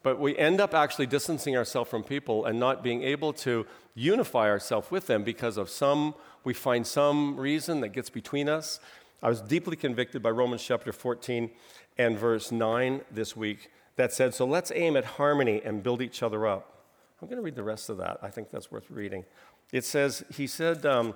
But 0.01 0.20
we 0.20 0.38
end 0.38 0.62
up 0.62 0.74
actually 0.74 1.08
distancing 1.08 1.56
ourselves 1.58 1.89
from 1.89 2.04
people 2.04 2.46
and 2.46 2.60
not 2.60 2.84
being 2.84 3.04
able 3.04 3.34
to 3.34 3.65
unify 3.94 4.50
ourselves 4.50 4.89
with 4.89 5.08
them 5.08 5.24
because 5.24 5.58
of 5.58 5.70
some, 5.70 6.15
we 6.44 6.54
find 6.54 6.88
some 6.88 7.38
reason 7.38 7.82
that 7.82 7.89
gets 7.89 8.10
between 8.10 8.48
us. 8.48 8.80
I 9.22 9.30
was 9.30 9.42
deeply 9.42 9.75
convicted 9.75 10.22
by 10.22 10.30
Romans 10.30 10.63
chapter 10.63 10.92
14 10.92 11.50
and 11.98 12.18
verse 12.18 12.51
9 12.51 13.01
this 13.12 13.36
week 13.36 13.70
that 13.96 14.14
said, 14.14 14.34
So 14.34 14.46
let's 14.46 14.72
aim 14.74 14.98
at 14.98 15.06
harmony 15.06 15.62
and 15.64 15.84
build 15.84 16.02
each 16.02 16.24
other 16.24 16.46
up. 16.48 16.84
I'm 17.22 17.28
going 17.28 17.38
to 17.38 17.44
read 17.44 17.56
the 17.56 17.64
rest 17.64 17.90
of 17.90 17.98
that. 17.98 18.20
I 18.22 18.30
think 18.30 18.50
that's 18.50 18.72
worth 18.72 18.90
reading. 18.90 19.25
It 19.72 19.84
says, 19.84 20.24
He 20.34 20.48
said, 20.48 20.86
um, 20.86 21.14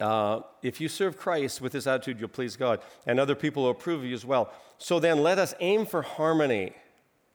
uh, 0.00 0.40
if 0.62 0.80
you 0.80 0.88
serve 0.88 1.16
Christ 1.16 1.60
with 1.60 1.72
this 1.72 1.86
attitude, 1.86 2.18
you'll 2.18 2.28
please 2.28 2.56
God, 2.56 2.80
and 3.06 3.20
other 3.20 3.34
people 3.34 3.64
will 3.64 3.70
approve 3.70 4.00
of 4.00 4.06
you 4.06 4.14
as 4.14 4.24
well. 4.24 4.52
So 4.78 4.98
then, 4.98 5.22
let 5.22 5.38
us 5.38 5.54
aim 5.60 5.86
for 5.86 6.02
harmony 6.02 6.72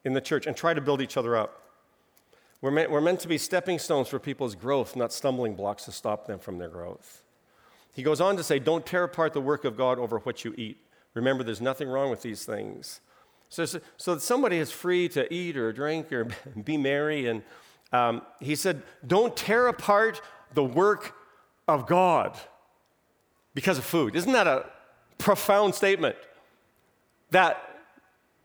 in 0.04 0.12
the 0.12 0.20
church 0.20 0.46
and 0.46 0.56
try 0.56 0.74
to 0.74 0.80
build 0.80 1.00
each 1.00 1.16
other 1.16 1.36
up. 1.36 1.62
We're 2.60 2.70
meant, 2.70 2.90
we're 2.90 3.00
meant 3.00 3.20
to 3.20 3.28
be 3.28 3.38
stepping 3.38 3.78
stones 3.78 4.08
for 4.08 4.18
people's 4.18 4.54
growth, 4.54 4.94
not 4.94 5.12
stumbling 5.12 5.54
blocks 5.54 5.86
to 5.86 5.92
stop 5.92 6.26
them 6.26 6.38
from 6.38 6.58
their 6.58 6.68
growth. 6.68 7.22
He 7.94 8.02
goes 8.02 8.20
on 8.20 8.36
to 8.36 8.44
say, 8.44 8.58
Don't 8.58 8.84
tear 8.84 9.04
apart 9.04 9.32
the 9.32 9.40
work 9.40 9.64
of 9.64 9.76
God 9.76 9.98
over 9.98 10.18
what 10.18 10.44
you 10.44 10.54
eat. 10.58 10.78
Remember, 11.14 11.42
there's 11.42 11.60
nothing 11.60 11.88
wrong 11.88 12.10
with 12.10 12.22
these 12.22 12.44
things. 12.44 13.00
So, 13.50 13.66
so 13.66 14.14
that 14.14 14.22
somebody 14.22 14.58
is 14.58 14.70
free 14.70 15.08
to 15.10 15.32
eat 15.32 15.56
or 15.56 15.72
drink 15.72 16.12
or 16.12 16.28
be 16.64 16.76
merry. 16.76 17.26
And 17.26 17.42
um, 17.92 18.22
he 18.40 18.54
said, 18.54 18.82
Don't 19.06 19.36
tear 19.36 19.66
apart 19.66 20.22
the 20.54 20.64
work 20.64 21.14
of 21.68 21.86
God 21.86 22.38
because 23.54 23.76
of 23.76 23.84
food. 23.84 24.16
Isn't 24.16 24.32
that 24.32 24.46
a 24.46 24.66
profound 25.18 25.74
statement? 25.74 26.16
That, 27.32 27.62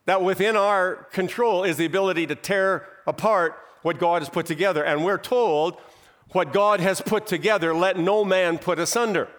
that 0.06 0.24
within 0.24 0.56
our 0.56 0.96
control 1.12 1.64
is 1.64 1.78
the 1.78 1.86
ability 1.86 2.28
to 2.28 2.36
tear 2.36 2.88
apart 3.08 3.58
what 3.84 4.00
God 4.00 4.22
has 4.22 4.30
put 4.30 4.48
together. 4.48 4.84
And 4.84 5.06
we're 5.06 5.18
told 5.18 5.80
what 6.32 6.52
God 6.52 6.80
has 6.80 7.02
put 7.02 7.28
together, 7.28 7.74
let 7.74 7.98
no 7.98 8.26
man 8.26 8.58
put 8.58 8.80
asunder. 8.80 9.30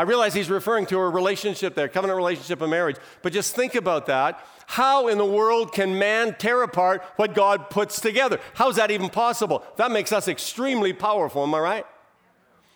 I 0.00 0.04
realize 0.04 0.32
he's 0.32 0.48
referring 0.48 0.86
to 0.86 0.98
a 0.98 1.10
relationship 1.10 1.74
there, 1.74 1.86
covenant 1.86 2.16
relationship 2.16 2.62
of 2.62 2.70
marriage. 2.70 2.96
But 3.20 3.34
just 3.34 3.54
think 3.54 3.74
about 3.74 4.06
that. 4.06 4.42
How 4.64 5.08
in 5.08 5.18
the 5.18 5.26
world 5.26 5.74
can 5.74 5.98
man 5.98 6.34
tear 6.38 6.62
apart 6.62 7.02
what 7.16 7.34
God 7.34 7.68
puts 7.68 8.00
together? 8.00 8.40
How 8.54 8.70
is 8.70 8.76
that 8.76 8.90
even 8.90 9.10
possible? 9.10 9.62
That 9.76 9.90
makes 9.90 10.10
us 10.10 10.26
extremely 10.26 10.94
powerful, 10.94 11.42
am 11.42 11.54
I 11.54 11.58
right? 11.58 11.86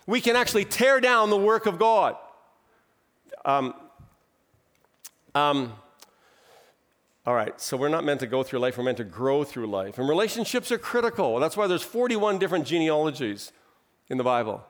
We 0.05 0.21
can 0.21 0.35
actually 0.35 0.65
tear 0.65 1.01
down 1.01 1.31
the 1.31 1.37
work 1.37 1.65
of 1.65 1.79
God. 1.79 2.15
Um, 3.43 3.73
um, 5.33 5.73
all 7.25 7.33
right, 7.33 7.59
so 7.59 7.75
we're 7.75 7.89
not 7.89 8.03
meant 8.03 8.19
to 8.19 8.27
go 8.27 8.43
through 8.43 8.59
life, 8.59 8.77
we're 8.77 8.83
meant 8.83 8.97
to 8.97 9.03
grow 9.03 9.43
through 9.43 9.65
life. 9.65 9.97
And 9.97 10.07
relationships 10.07 10.71
are 10.71 10.77
critical. 10.77 11.39
That's 11.39 11.57
why 11.57 11.65
there's 11.65 11.81
41 11.81 12.37
different 12.37 12.67
genealogies 12.67 13.51
in 14.09 14.19
the 14.19 14.23
Bible. 14.23 14.63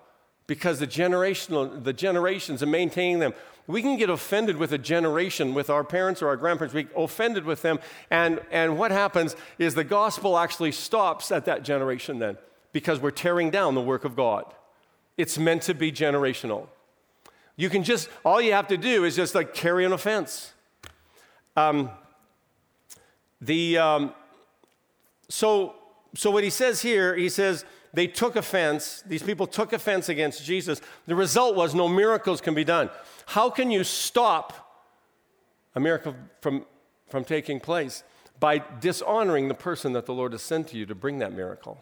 Because 0.48 0.80
the 0.80 0.88
generational 0.88 1.84
the 1.84 1.94
generations 1.94 2.62
and 2.62 2.72
maintaining 2.72 3.20
them. 3.20 3.34
We 3.68 3.82
can 3.82 3.98
get 3.98 4.12
offended 4.12 4.58
with 4.58 4.72
a 4.74 4.78
generation, 4.78 5.56
with 5.56 5.72
our 5.72 5.84
parents 5.84 6.22
or 6.22 6.28
our 6.28 6.38
grandparents, 6.38 6.76
we 6.76 6.88
offended 6.96 7.46
with 7.46 7.64
them, 7.64 7.80
and, 8.12 8.40
and 8.52 8.78
what 8.78 8.92
happens 8.92 9.36
is 9.58 9.74
the 9.74 9.84
gospel 9.84 10.38
actually 10.38 10.72
stops 10.72 11.32
at 11.32 11.46
that 11.46 11.64
generation 11.64 12.20
then, 12.20 12.38
because 12.74 13.00
we're 13.00 13.10
tearing 13.10 13.50
down 13.50 13.74
the 13.74 13.82
work 13.82 14.06
of 14.06 14.16
God. 14.16 14.46
It's 15.18 15.40
meant 15.40 15.64
to 15.64 15.74
be 15.74 15.92
generational. 15.92 16.68
You 17.56 17.72
can 17.72 17.84
just, 17.84 18.08
all 18.24 18.40
you 18.40 18.52
have 18.52 18.68
to 18.68 18.78
do 18.78 19.04
is 19.04 19.16
just 19.16 19.34
like 19.34 19.56
carry 19.56 19.84
an 19.84 19.94
offense. 19.94 20.54
Um, 21.56 21.90
the, 23.42 23.80
um, 23.80 24.14
so, 25.28 25.74
so 26.14 26.30
what 26.30 26.44
he 26.44 26.52
says 26.52 26.82
here, 26.82 27.16
he 27.16 27.30
says 27.30 27.66
they 27.96 28.08
took 28.08 28.36
offense. 28.36 29.04
These 29.06 29.24
people 29.24 29.48
took 29.48 29.74
offense 29.74 30.10
against 30.10 30.46
Jesus. 30.46 30.82
The 31.08 31.16
result 31.16 31.56
was 31.56 31.74
no 31.74 31.88
miracles 31.88 32.42
can 32.42 32.54
be 32.54 32.64
done. 32.64 32.90
How 33.26 33.50
can 33.50 33.72
you 33.72 33.84
stop 33.84 34.66
a 35.76 35.80
miracle 35.80 36.16
from, 36.42 36.66
from 37.10 37.26
taking 37.26 37.60
place 37.60 38.04
by 38.40 38.64
dishonoring 38.80 39.48
the 39.48 39.54
person 39.54 39.94
that 39.94 40.06
the 40.06 40.14
Lord 40.14 40.32
has 40.32 40.42
sent 40.42 40.70
to 40.70 40.78
you 40.78 40.86
to 40.86 40.96
bring 40.96 41.20
that 41.20 41.34
miracle. 41.34 41.78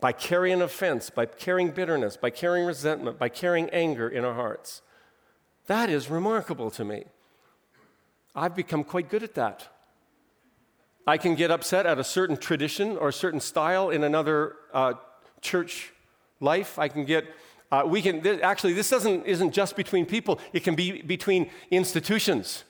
By 0.00 0.12
carrying 0.12 0.60
offense, 0.60 1.08
by 1.08 1.26
carrying 1.26 1.70
bitterness, 1.70 2.16
by 2.16 2.30
carrying 2.30 2.66
resentment, 2.66 3.18
by 3.18 3.28
carrying 3.28 3.70
anger 3.70 4.08
in 4.08 4.24
our 4.24 4.34
hearts. 4.34 4.82
That 5.66 5.88
is 5.88 6.10
remarkable 6.10 6.70
to 6.72 6.84
me. 6.84 7.04
I've 8.34 8.54
become 8.54 8.84
quite 8.84 9.08
good 9.08 9.22
at 9.22 9.34
that. 9.34 9.68
I 11.06 11.18
can 11.18 11.36
get 11.36 11.50
upset 11.50 11.86
at 11.86 11.98
a 11.98 12.04
certain 12.04 12.36
tradition 12.36 12.96
or 12.96 13.08
a 13.08 13.12
certain 13.12 13.40
style 13.40 13.90
in 13.90 14.02
another 14.02 14.56
uh, 14.74 14.94
church 15.40 15.92
life. 16.40 16.78
I 16.78 16.88
can 16.88 17.04
get, 17.04 17.26
uh, 17.70 17.84
we 17.86 18.02
can, 18.02 18.22
th- 18.22 18.40
actually, 18.40 18.72
this 18.72 18.90
doesn't, 18.90 19.24
isn't 19.24 19.52
just 19.52 19.76
between 19.76 20.04
people, 20.04 20.40
it 20.52 20.64
can 20.64 20.74
be 20.74 21.02
between 21.02 21.50
institutions. 21.70 22.64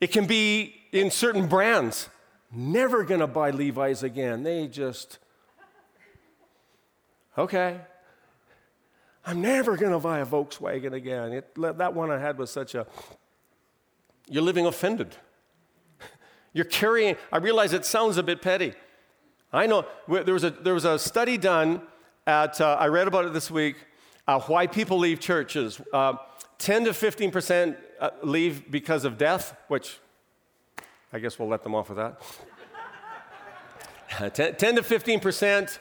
It 0.00 0.08
can 0.08 0.26
be 0.26 0.74
in 0.92 1.10
certain 1.10 1.46
brands. 1.46 2.08
Never 2.50 3.04
gonna 3.04 3.28
buy 3.28 3.50
Levi's 3.50 4.02
again. 4.02 4.42
They 4.42 4.66
just, 4.66 5.18
okay. 7.38 7.80
I'm 9.24 9.40
never 9.40 9.76
gonna 9.76 10.00
buy 10.00 10.18
a 10.18 10.26
Volkswagen 10.26 10.94
again. 10.94 11.32
It, 11.32 11.54
that 11.54 11.94
one 11.94 12.10
I 12.10 12.18
had 12.18 12.38
was 12.38 12.50
such 12.50 12.74
a, 12.74 12.88
you're 14.28 14.42
living 14.42 14.66
offended. 14.66 15.14
You're 16.52 16.64
carrying, 16.64 17.16
I 17.32 17.38
realize 17.38 17.72
it 17.72 17.84
sounds 17.84 18.16
a 18.16 18.22
bit 18.22 18.42
petty. 18.42 18.74
I 19.52 19.66
know 19.66 19.86
there 20.08 20.34
was 20.34 20.44
a, 20.44 20.50
there 20.50 20.74
was 20.74 20.84
a 20.84 20.98
study 20.98 21.36
done 21.36 21.82
at, 22.26 22.60
uh, 22.60 22.76
I 22.78 22.86
read 22.86 23.08
about 23.08 23.24
it 23.24 23.32
this 23.32 23.50
week, 23.50 23.76
uh, 24.26 24.40
why 24.40 24.66
people 24.66 24.98
leave 24.98 25.20
churches. 25.20 25.80
Uh, 25.92 26.14
10 26.58 26.84
to 26.84 26.90
15% 26.90 27.76
uh, 28.00 28.10
leave 28.22 28.70
because 28.70 29.04
of 29.04 29.18
death, 29.18 29.56
which 29.68 29.98
I 31.12 31.18
guess 31.18 31.38
we'll 31.38 31.48
let 31.48 31.62
them 31.62 31.74
off 31.74 31.88
with 31.88 31.98
that. 31.98 32.20
10, 34.34 34.56
10 34.56 34.76
to 34.76 34.82
15% 34.82 35.78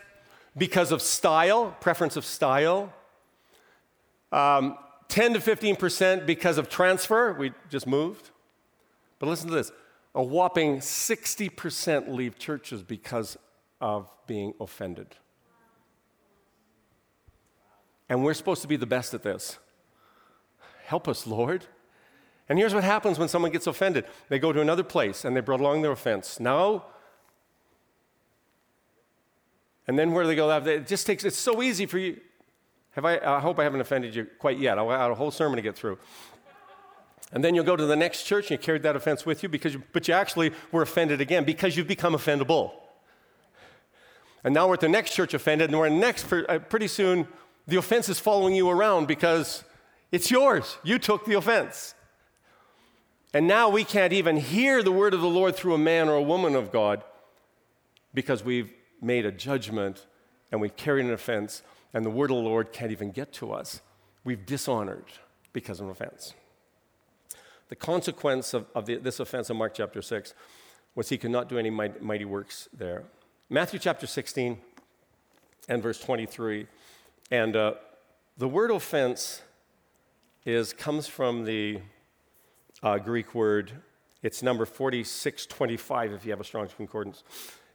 because 0.57 0.91
of 0.91 1.01
style, 1.01 1.75
preference 1.79 2.15
of 2.15 2.25
style. 2.25 2.93
Um, 4.31 4.77
10 5.09 5.33
to 5.33 5.39
15% 5.39 6.25
because 6.25 6.57
of 6.57 6.69
transfer, 6.69 7.33
we 7.33 7.51
just 7.69 7.87
moved. 7.87 8.29
But 9.17 9.27
listen 9.27 9.49
to 9.49 9.55
this 9.55 9.71
a 10.15 10.23
whopping 10.23 10.79
60% 10.79 12.09
leave 12.09 12.37
churches 12.37 12.83
because 12.83 13.37
of 13.79 14.11
being 14.27 14.53
offended. 14.59 15.15
And 18.09 18.23
we're 18.23 18.33
supposed 18.33 18.61
to 18.63 18.67
be 18.67 18.75
the 18.75 18.87
best 18.87 19.13
at 19.13 19.23
this. 19.23 19.59
Help 20.85 21.07
us, 21.07 21.27
Lord. 21.27 21.65
And 22.49 22.57
here's 22.57 22.73
what 22.73 22.83
happens 22.83 23.19
when 23.19 23.27
someone 23.27 23.51
gets 23.51 23.67
offended 23.67 24.05
they 24.27 24.39
go 24.39 24.51
to 24.51 24.59
another 24.59 24.83
place 24.83 25.23
and 25.23 25.35
they 25.35 25.41
brought 25.41 25.59
along 25.59 25.83
their 25.83 25.91
offense. 25.91 26.39
Now, 26.39 26.85
and 29.87 29.97
then 29.97 30.11
where 30.11 30.23
do 30.23 30.27
they 30.27 30.35
go? 30.35 30.49
It 30.49 30.87
just 30.87 31.05
takes, 31.05 31.23
it's 31.23 31.37
so 31.37 31.61
easy 31.61 31.85
for 31.85 31.99
you. 31.99 32.19
Have 32.91 33.05
I, 33.05 33.19
I 33.19 33.39
hope 33.39 33.59
I 33.59 33.63
haven't 33.63 33.81
offended 33.81 34.15
you 34.15 34.27
quite 34.39 34.57
yet. 34.57 34.79
I 34.79 34.83
have 34.83 35.11
a 35.11 35.15
whole 35.15 35.31
sermon 35.31 35.57
to 35.57 35.61
get 35.61 35.75
through. 35.75 35.99
And 37.31 37.43
then 37.43 37.53
you'll 37.53 37.65
go 37.65 37.75
to 37.75 37.85
the 37.85 37.95
next 37.95 38.23
church 38.23 38.45
and 38.45 38.51
you 38.51 38.57
carried 38.57 38.83
that 38.83 38.95
offense 38.95 39.25
with 39.25 39.43
you, 39.43 39.49
because 39.49 39.73
you, 39.73 39.83
but 39.93 40.07
you 40.07 40.13
actually 40.13 40.51
were 40.71 40.81
offended 40.81 41.21
again 41.21 41.43
because 41.43 41.77
you've 41.77 41.87
become 41.87 42.13
offendable. 42.13 42.71
And 44.43 44.53
now 44.53 44.67
we're 44.67 44.75
at 44.75 44.79
the 44.79 44.89
next 44.89 45.13
church 45.13 45.33
offended, 45.33 45.69
and 45.69 45.77
we're 45.77 45.89
next, 45.89 46.31
uh, 46.31 46.59
pretty 46.59 46.87
soon, 46.87 47.27
the 47.67 47.75
offense 47.75 48.09
is 48.09 48.19
following 48.19 48.55
you 48.55 48.69
around 48.69 49.07
because 49.07 49.63
it's 50.11 50.31
yours. 50.31 50.77
You 50.83 50.97
took 50.97 51.25
the 51.25 51.35
offense. 51.35 51.93
And 53.33 53.47
now 53.47 53.69
we 53.69 53.83
can't 53.83 54.13
even 54.13 54.37
hear 54.37 54.81
the 54.81 54.91
word 54.91 55.13
of 55.13 55.21
the 55.21 55.27
Lord 55.27 55.55
through 55.55 55.75
a 55.75 55.77
man 55.77 56.09
or 56.09 56.15
a 56.15 56.21
woman 56.21 56.55
of 56.55 56.71
God 56.71 57.03
because 58.13 58.43
we've 58.43 58.73
made 59.01 59.25
a 59.25 59.31
judgment 59.31 60.07
and 60.51 60.59
we've 60.59 60.75
carried 60.75 61.05
an 61.05 61.11
offense, 61.11 61.61
and 61.93 62.03
the 62.03 62.09
word 62.09 62.31
of 62.31 62.37
the 62.37 62.41
Lord 62.41 62.71
can't 62.71 62.91
even 62.91 63.11
get 63.11 63.31
to 63.33 63.51
us. 63.51 63.81
We've 64.23 64.43
dishonored 64.47 65.05
because 65.53 65.79
of 65.79 65.85
an 65.85 65.91
offense. 65.91 66.33
The 67.69 67.75
consequence 67.75 68.53
of, 68.53 68.65
of 68.75 68.85
the, 68.85 68.97
this 68.97 69.19
offense 69.19 69.49
in 69.49 69.57
Mark 69.57 69.73
chapter 69.75 70.01
6 70.01 70.33
was 70.95 71.09
he 71.09 71.17
could 71.17 71.31
not 71.31 71.47
do 71.47 71.57
any 71.57 71.69
mighty, 71.69 71.99
mighty 71.99 72.25
works 72.25 72.67
there. 72.75 73.03
Matthew 73.49 73.79
chapter 73.79 74.07
16 74.07 74.57
and 75.69 75.81
verse 75.81 75.99
23. 75.99 76.67
And 77.31 77.55
uh, 77.55 77.75
the 78.37 78.47
word 78.47 78.71
offense 78.71 79.43
is, 80.45 80.73
comes 80.73 81.07
from 81.07 81.45
the 81.45 81.79
uh, 82.81 82.97
Greek 82.97 83.35
word, 83.35 83.71
it's 84.23 84.41
number 84.41 84.65
4625 84.65 86.13
if 86.13 86.25
you 86.25 86.31
have 86.31 86.41
a 86.41 86.43
strong 86.43 86.67
concordance. 86.75 87.23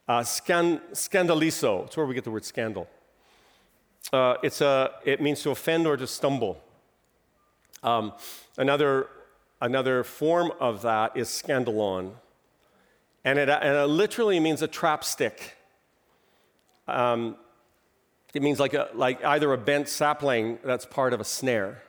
Uh, 0.08 0.22
scan, 0.22 0.80
scandalizo, 0.92 1.86
it's 1.86 1.96
where 1.96 2.04
we 2.04 2.14
get 2.14 2.24
the 2.24 2.30
word 2.30 2.44
scandal. 2.44 2.88
Uh, 4.12 4.36
it's 4.42 4.60
a, 4.60 4.90
it 5.04 5.22
means 5.22 5.42
to 5.42 5.50
offend 5.50 5.86
or 5.86 5.96
to 5.96 6.06
stumble. 6.06 6.60
Um, 7.82 8.12
another 8.58 9.08
Another 9.64 10.04
form 10.04 10.52
of 10.60 10.82
that 10.82 11.16
is 11.16 11.30
scandalon. 11.30 12.12
And 13.24 13.38
it, 13.38 13.48
and 13.48 13.78
it 13.78 13.86
literally 13.86 14.38
means 14.38 14.60
a 14.60 14.68
trap 14.68 15.02
stick. 15.02 15.56
Um, 16.86 17.36
it 18.34 18.42
means 18.42 18.60
like, 18.60 18.74
a, 18.74 18.90
like 18.92 19.24
either 19.24 19.50
a 19.54 19.56
bent 19.56 19.88
sapling 19.88 20.58
that's 20.62 20.84
part 20.84 21.14
of 21.14 21.20
a 21.22 21.24
snare. 21.24 21.82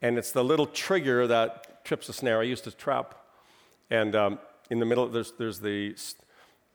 And 0.00 0.16
it's 0.16 0.32
the 0.32 0.42
little 0.42 0.64
trigger 0.64 1.26
that 1.26 1.84
trips 1.84 2.06
the 2.06 2.14
snare. 2.14 2.40
I 2.40 2.44
used 2.44 2.64
to 2.64 2.70
trap. 2.70 3.14
And 3.90 4.16
um, 4.16 4.38
in 4.70 4.78
the 4.78 4.86
middle, 4.86 5.06
there's, 5.08 5.32
there's, 5.32 5.60
the, 5.60 5.94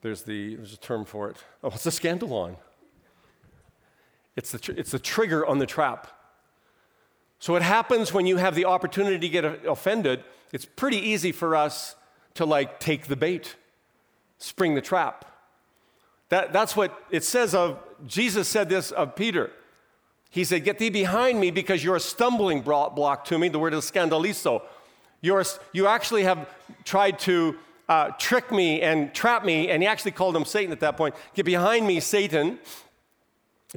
there's, 0.04 0.22
the, 0.22 0.58
there's 0.58 0.74
a 0.74 0.78
term 0.78 1.06
for 1.06 1.28
it. 1.32 1.38
Oh, 1.64 1.70
it's 1.70 1.88
a 1.88 1.90
scandalon. 1.90 2.56
It's 4.36 4.52
the, 4.52 4.60
tr- 4.60 4.74
it's 4.74 4.92
the 4.92 5.00
trigger 5.00 5.44
on 5.44 5.58
the 5.58 5.66
trap. 5.66 6.08
So, 7.42 7.54
what 7.54 7.64
happens 7.64 8.14
when 8.14 8.28
you 8.28 8.38
have 8.38 8.54
the 8.54 8.66
opportunity 8.66 9.18
to 9.18 9.28
get 9.28 9.66
offended? 9.66 10.24
It's 10.54 10.64
pretty 10.64 10.98
easy 10.98 11.32
for 11.32 11.56
us 11.56 11.96
to 12.36 12.46
like 12.46 12.80
take 12.80 13.08
the 13.08 13.16
bait, 13.16 13.56
spring 14.38 14.76
the 14.76 14.82
trap. 14.82 15.26
That, 16.30 16.54
that's 16.54 16.76
what 16.76 17.04
it 17.10 17.24
says 17.24 17.56
of, 17.56 17.80
Jesus 18.06 18.48
said 18.48 18.70
this 18.70 18.92
of 18.92 19.16
Peter. 19.16 19.50
He 20.30 20.44
said, 20.44 20.64
Get 20.64 20.78
thee 20.78 20.92
behind 20.92 21.40
me 21.40 21.50
because 21.50 21.84
you're 21.84 21.96
a 21.96 22.00
stumbling 22.00 22.62
block 22.62 23.26
to 23.26 23.40
me. 23.40 23.50
The 23.50 23.58
word 23.58 23.74
is 23.74 23.90
scandalizo. 23.90 24.62
You're, 25.22 25.44
you 25.74 25.88
actually 25.88 26.24
have 26.24 26.48
tried 26.84 27.18
to 27.22 27.58
uh, 27.90 28.10
trick 28.20 28.52
me 28.52 28.84
and 28.84 29.16
trap 29.16 29.44
me, 29.44 29.70
and 29.70 29.82
he 29.82 29.88
actually 29.88 30.12
called 30.12 30.36
him 30.36 30.46
Satan 30.46 30.72
at 30.72 30.80
that 30.82 30.96
point. 30.96 31.16
Get 31.34 31.48
behind 31.48 31.88
me, 31.88 32.02
Satan, 32.02 32.60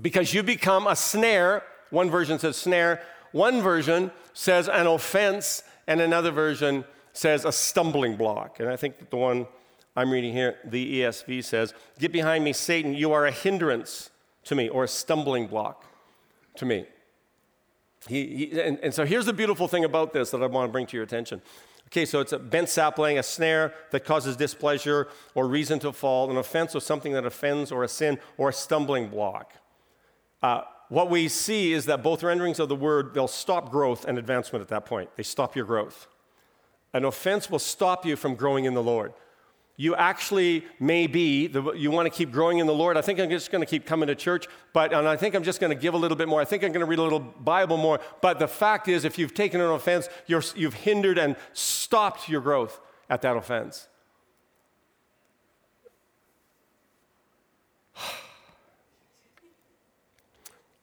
because 0.02 0.34
you 0.34 0.42
become 0.42 0.86
a 0.86 0.94
snare. 0.94 1.62
One 1.88 2.10
version 2.10 2.38
says 2.38 2.58
snare, 2.58 3.00
one 3.34 3.62
version 3.62 4.12
says 4.32 4.68
an 4.68 4.86
offense, 4.86 5.64
and 5.88 6.00
another 6.00 6.30
version 6.30 6.84
says 7.12 7.44
a 7.44 7.50
stumbling 7.50 8.16
block. 8.16 8.60
And 8.60 8.68
I 8.68 8.76
think 8.76 8.98
that 9.00 9.10
the 9.10 9.16
one 9.16 9.48
I'm 9.96 10.12
reading 10.12 10.32
here, 10.32 10.58
the 10.64 11.00
ESV 11.00 11.42
says, 11.42 11.74
Get 11.98 12.12
behind 12.12 12.44
me, 12.44 12.52
Satan, 12.52 12.94
you 12.94 13.10
are 13.12 13.26
a 13.26 13.32
hindrance 13.32 14.10
to 14.44 14.54
me, 14.54 14.68
or 14.68 14.84
a 14.84 14.88
stumbling 14.88 15.48
block 15.48 15.84
to 16.58 16.64
me. 16.64 16.86
He, 18.06 18.36
he, 18.36 18.60
and, 18.60 18.78
and 18.78 18.94
so 18.94 19.04
here's 19.04 19.26
the 19.26 19.32
beautiful 19.32 19.66
thing 19.66 19.84
about 19.84 20.12
this 20.12 20.30
that 20.30 20.40
I 20.40 20.46
want 20.46 20.68
to 20.68 20.72
bring 20.72 20.86
to 20.86 20.96
your 20.96 21.02
attention. 21.04 21.42
Okay, 21.86 22.04
so 22.04 22.20
it's 22.20 22.32
a 22.32 22.38
bent 22.38 22.68
sapling, 22.68 23.18
a 23.18 23.22
snare 23.24 23.74
that 23.90 24.04
causes 24.04 24.36
displeasure 24.36 25.08
or 25.34 25.48
reason 25.48 25.80
to 25.80 25.92
fall, 25.92 26.30
an 26.30 26.36
offense 26.36 26.76
or 26.76 26.80
something 26.80 27.12
that 27.14 27.26
offends, 27.26 27.72
or 27.72 27.82
a 27.82 27.88
sin, 27.88 28.20
or 28.38 28.50
a 28.50 28.52
stumbling 28.52 29.08
block. 29.08 29.54
Uh, 30.40 30.62
what 30.88 31.10
we 31.10 31.28
see 31.28 31.72
is 31.72 31.86
that 31.86 32.02
both 32.02 32.22
renderings 32.22 32.60
of 32.60 32.68
the 32.68 32.76
word, 32.76 33.14
they'll 33.14 33.26
stop 33.26 33.70
growth 33.70 34.04
and 34.04 34.18
advancement 34.18 34.62
at 34.62 34.68
that 34.68 34.86
point. 34.86 35.10
They 35.16 35.22
stop 35.22 35.56
your 35.56 35.64
growth. 35.64 36.08
An 36.92 37.04
offense 37.04 37.50
will 37.50 37.58
stop 37.58 38.06
you 38.06 38.16
from 38.16 38.34
growing 38.34 38.66
in 38.66 38.74
the 38.74 38.82
Lord. 38.82 39.12
You 39.76 39.96
actually 39.96 40.64
may 40.78 41.08
be, 41.08 41.50
you 41.74 41.90
want 41.90 42.06
to 42.06 42.16
keep 42.16 42.30
growing 42.30 42.58
in 42.58 42.68
the 42.68 42.74
Lord. 42.74 42.96
I 42.96 43.02
think 43.02 43.18
I'm 43.18 43.28
just 43.28 43.50
going 43.50 43.60
to 43.60 43.66
keep 43.66 43.84
coming 43.84 44.06
to 44.06 44.14
church, 44.14 44.46
but 44.72 44.92
and 44.92 45.08
I 45.08 45.16
think 45.16 45.34
I'm 45.34 45.42
just 45.42 45.58
going 45.58 45.74
to 45.74 45.80
give 45.80 45.94
a 45.94 45.96
little 45.96 46.16
bit 46.16 46.28
more. 46.28 46.40
I 46.40 46.44
think 46.44 46.62
I'm 46.62 46.70
going 46.70 46.80
to 46.80 46.86
read 46.86 47.00
a 47.00 47.02
little 47.02 47.18
Bible 47.18 47.76
more. 47.76 47.98
But 48.20 48.38
the 48.38 48.46
fact 48.46 48.86
is, 48.86 49.04
if 49.04 49.18
you've 49.18 49.34
taken 49.34 49.60
an 49.60 49.70
offense, 49.70 50.08
you 50.28 50.36
have 50.36 50.74
hindered 50.74 51.18
and 51.18 51.34
stopped 51.54 52.28
your 52.28 52.40
growth 52.40 52.80
at 53.10 53.22
that 53.22 53.36
offense. 53.36 53.88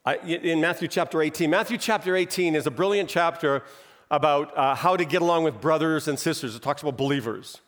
In 0.06 0.62
Matthew 0.62 0.88
chapter 0.88 1.22
18. 1.22 1.50
Matthew 1.50 1.78
chapter 1.78 2.16
18 2.16 2.56
is 2.56 2.66
a 2.66 2.72
brilliant 2.72 3.10
chapter 3.10 3.64
about 4.10 4.56
uh, 4.58 4.76
how 4.76 4.98
to 4.98 5.06
get 5.06 5.22
along 5.22 5.44
with 5.44 5.62
brothers 5.62 6.08
and 6.08 6.18
sisters. 6.18 6.56
It 6.56 6.62
talks 6.62 6.82
about 6.82 6.98
believers. 6.98 7.62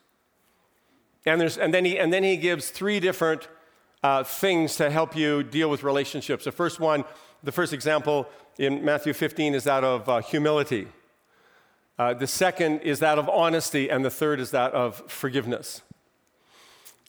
And, 1.26 1.39
there's, 1.39 1.58
and, 1.58 1.74
then, 1.74 1.86
he, 1.86 1.98
and 1.98 2.12
then 2.12 2.24
he 2.24 2.36
gives 2.36 2.69
three 2.69 3.00
different 3.00 3.48
uh, 4.02 4.24
things 4.24 4.76
to 4.76 4.89
help 4.89 5.15
you 5.15 5.43
deal 5.43 5.69
with 5.69 5.84
relationships. 5.84 6.43
The 6.43 6.52
first 6.52 6.80
one, 6.80 7.06
the 7.43 7.52
first 7.52 7.72
example 7.72 8.28
in 8.58 8.84
Matthew 8.84 9.13
15 9.13 9.54
is 9.54 9.63
that 9.63 9.84
of 9.84 10.10
uh, 10.10 10.19
humility. 10.19 10.88
Uh, 11.98 12.13
the 12.13 12.28
second 12.28 12.80
is 12.82 13.00
that 13.00 13.19
of 13.19 13.30
honesty, 13.30 13.89
and 13.89 14.04
the 14.04 14.10
third 14.10 14.39
is 14.39 14.52
that 14.52 14.74
of 14.74 15.10
forgiveness. 15.10 15.82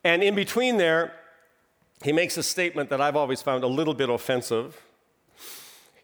And 0.05 0.23
in 0.23 0.35
between 0.35 0.77
there, 0.77 1.15
he 2.03 2.13
makes 2.13 2.37
a 2.37 2.43
statement 2.43 2.91
that 2.91 3.01
I've 3.01 3.17
always 3.17 3.41
found 3.41 3.65
a 3.65 3.69
little 3.69 3.95
bit 3.95 4.11
offensive. 4.11 4.85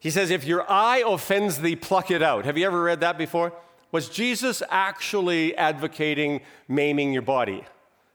He 0.01 0.11
says, 0.11 0.31
If 0.31 0.45
your 0.45 0.69
eye 0.69 1.05
offends 1.07 1.61
thee, 1.61 1.77
pluck 1.77 2.11
it 2.11 2.23
out. 2.23 2.47
Have 2.47 2.59
you 2.59 2.67
ever 2.67 2.83
read 2.83 3.01
that 3.01 3.17
before? 3.17 3.53
Was 3.93 4.09
Jesus 4.09 4.63
actually 4.71 5.57
advocating 5.57 6.41
maiming 6.67 7.13
your 7.13 7.23
body? 7.23 7.65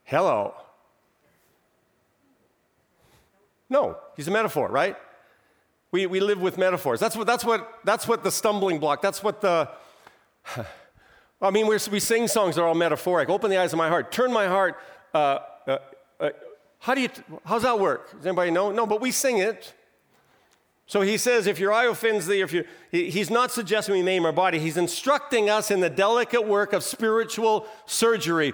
Hello. 0.03 0.53
No, 3.69 3.97
he's 4.15 4.27
a 4.27 4.31
metaphor, 4.31 4.69
right? 4.69 4.95
We, 5.91 6.05
we 6.07 6.19
live 6.19 6.41
with 6.41 6.57
metaphors. 6.57 6.99
That's 6.99 7.15
what, 7.15 7.27
that's, 7.27 7.45
what, 7.45 7.79
that's 7.83 8.07
what 8.07 8.23
the 8.23 8.31
stumbling 8.31 8.79
block, 8.79 9.01
that's 9.01 9.23
what 9.23 9.41
the. 9.41 9.69
I 11.41 11.51
mean, 11.51 11.67
we 11.67 11.99
sing 11.99 12.27
songs 12.27 12.55
that 12.55 12.61
are 12.61 12.67
all 12.67 12.75
metaphoric. 12.75 13.29
Open 13.29 13.51
the 13.51 13.57
eyes 13.57 13.73
of 13.73 13.77
my 13.77 13.89
heart. 13.89 14.11
Turn 14.11 14.31
my 14.31 14.47
heart. 14.47 14.79
Uh, 15.13 15.39
uh, 15.67 15.77
uh, 16.19 16.29
how 16.79 16.95
do 16.95 17.01
you, 17.01 17.09
how's 17.43 17.63
that 17.63 17.77
work? 17.77 18.11
Does 18.15 18.25
anybody 18.25 18.51
know? 18.51 18.71
No, 18.71 18.87
but 18.87 19.01
we 19.01 19.11
sing 19.11 19.39
it. 19.39 19.73
So 20.87 21.01
he 21.01 21.17
says, 21.17 21.47
if 21.47 21.59
your 21.59 21.73
eye 21.73 21.85
offends 21.85 22.27
thee, 22.27 22.41
if 22.41 22.53
you, 22.53 22.63
he's 22.91 23.31
not 23.31 23.51
suggesting 23.51 23.95
we 23.95 24.03
name 24.03 24.23
our 24.23 24.31
body. 24.31 24.59
He's 24.59 24.77
instructing 24.77 25.49
us 25.49 25.71
in 25.71 25.79
the 25.79 25.89
delicate 25.89 26.45
work 26.45 26.73
of 26.73 26.83
spiritual 26.83 27.65
surgery. 27.87 28.53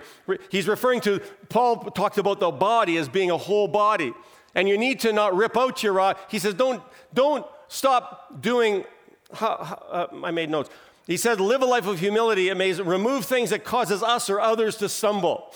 He's 0.49 0.67
referring 0.67 1.01
to, 1.01 1.19
Paul 1.49 1.91
talked 1.91 2.17
about 2.17 2.39
the 2.39 2.49
body 2.49 2.95
as 2.95 3.09
being 3.09 3.31
a 3.31 3.37
whole 3.37 3.67
body. 3.67 4.13
And 4.55 4.69
you 4.69 4.77
need 4.77 5.01
to 5.01 5.11
not 5.11 5.35
rip 5.35 5.57
out 5.57 5.83
your 5.83 5.99
eye. 5.99 6.15
He 6.29 6.39
says, 6.39 6.53
don't, 6.53 6.81
don't 7.13 7.45
stop 7.67 8.41
doing, 8.41 8.85
uh, 9.41 10.07
I 10.23 10.31
made 10.31 10.49
notes. 10.49 10.69
He 11.07 11.17
said, 11.17 11.41
live 11.41 11.61
a 11.61 11.65
life 11.65 11.85
of 11.85 11.99
humility. 11.99 12.47
It 12.47 12.55
may 12.55 12.71
remove 12.71 13.25
things 13.25 13.49
that 13.49 13.65
causes 13.65 14.01
us 14.01 14.29
or 14.29 14.39
others 14.39 14.77
to 14.77 14.87
stumble. 14.87 15.53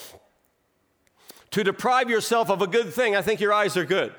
To 1.52 1.64
deprive 1.64 2.10
yourself 2.10 2.50
of 2.50 2.62
a 2.62 2.68
good 2.68 2.94
thing, 2.94 3.16
I 3.16 3.22
think 3.22 3.40
your 3.40 3.54
eyes 3.54 3.78
are 3.78 3.86
good. 3.86 4.14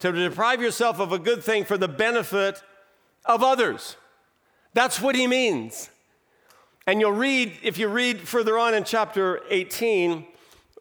To 0.00 0.12
deprive 0.12 0.62
yourself 0.62 1.00
of 1.00 1.12
a 1.12 1.18
good 1.18 1.42
thing 1.42 1.64
for 1.64 1.76
the 1.76 1.88
benefit 1.88 2.62
of 3.24 3.42
others. 3.42 3.96
That's 4.74 5.00
what 5.00 5.16
he 5.16 5.26
means. 5.26 5.90
And 6.86 7.00
you'll 7.00 7.12
read, 7.12 7.58
if 7.62 7.78
you 7.78 7.88
read 7.88 8.20
further 8.20 8.58
on 8.58 8.74
in 8.74 8.84
chapter 8.84 9.40
18, 9.50 10.26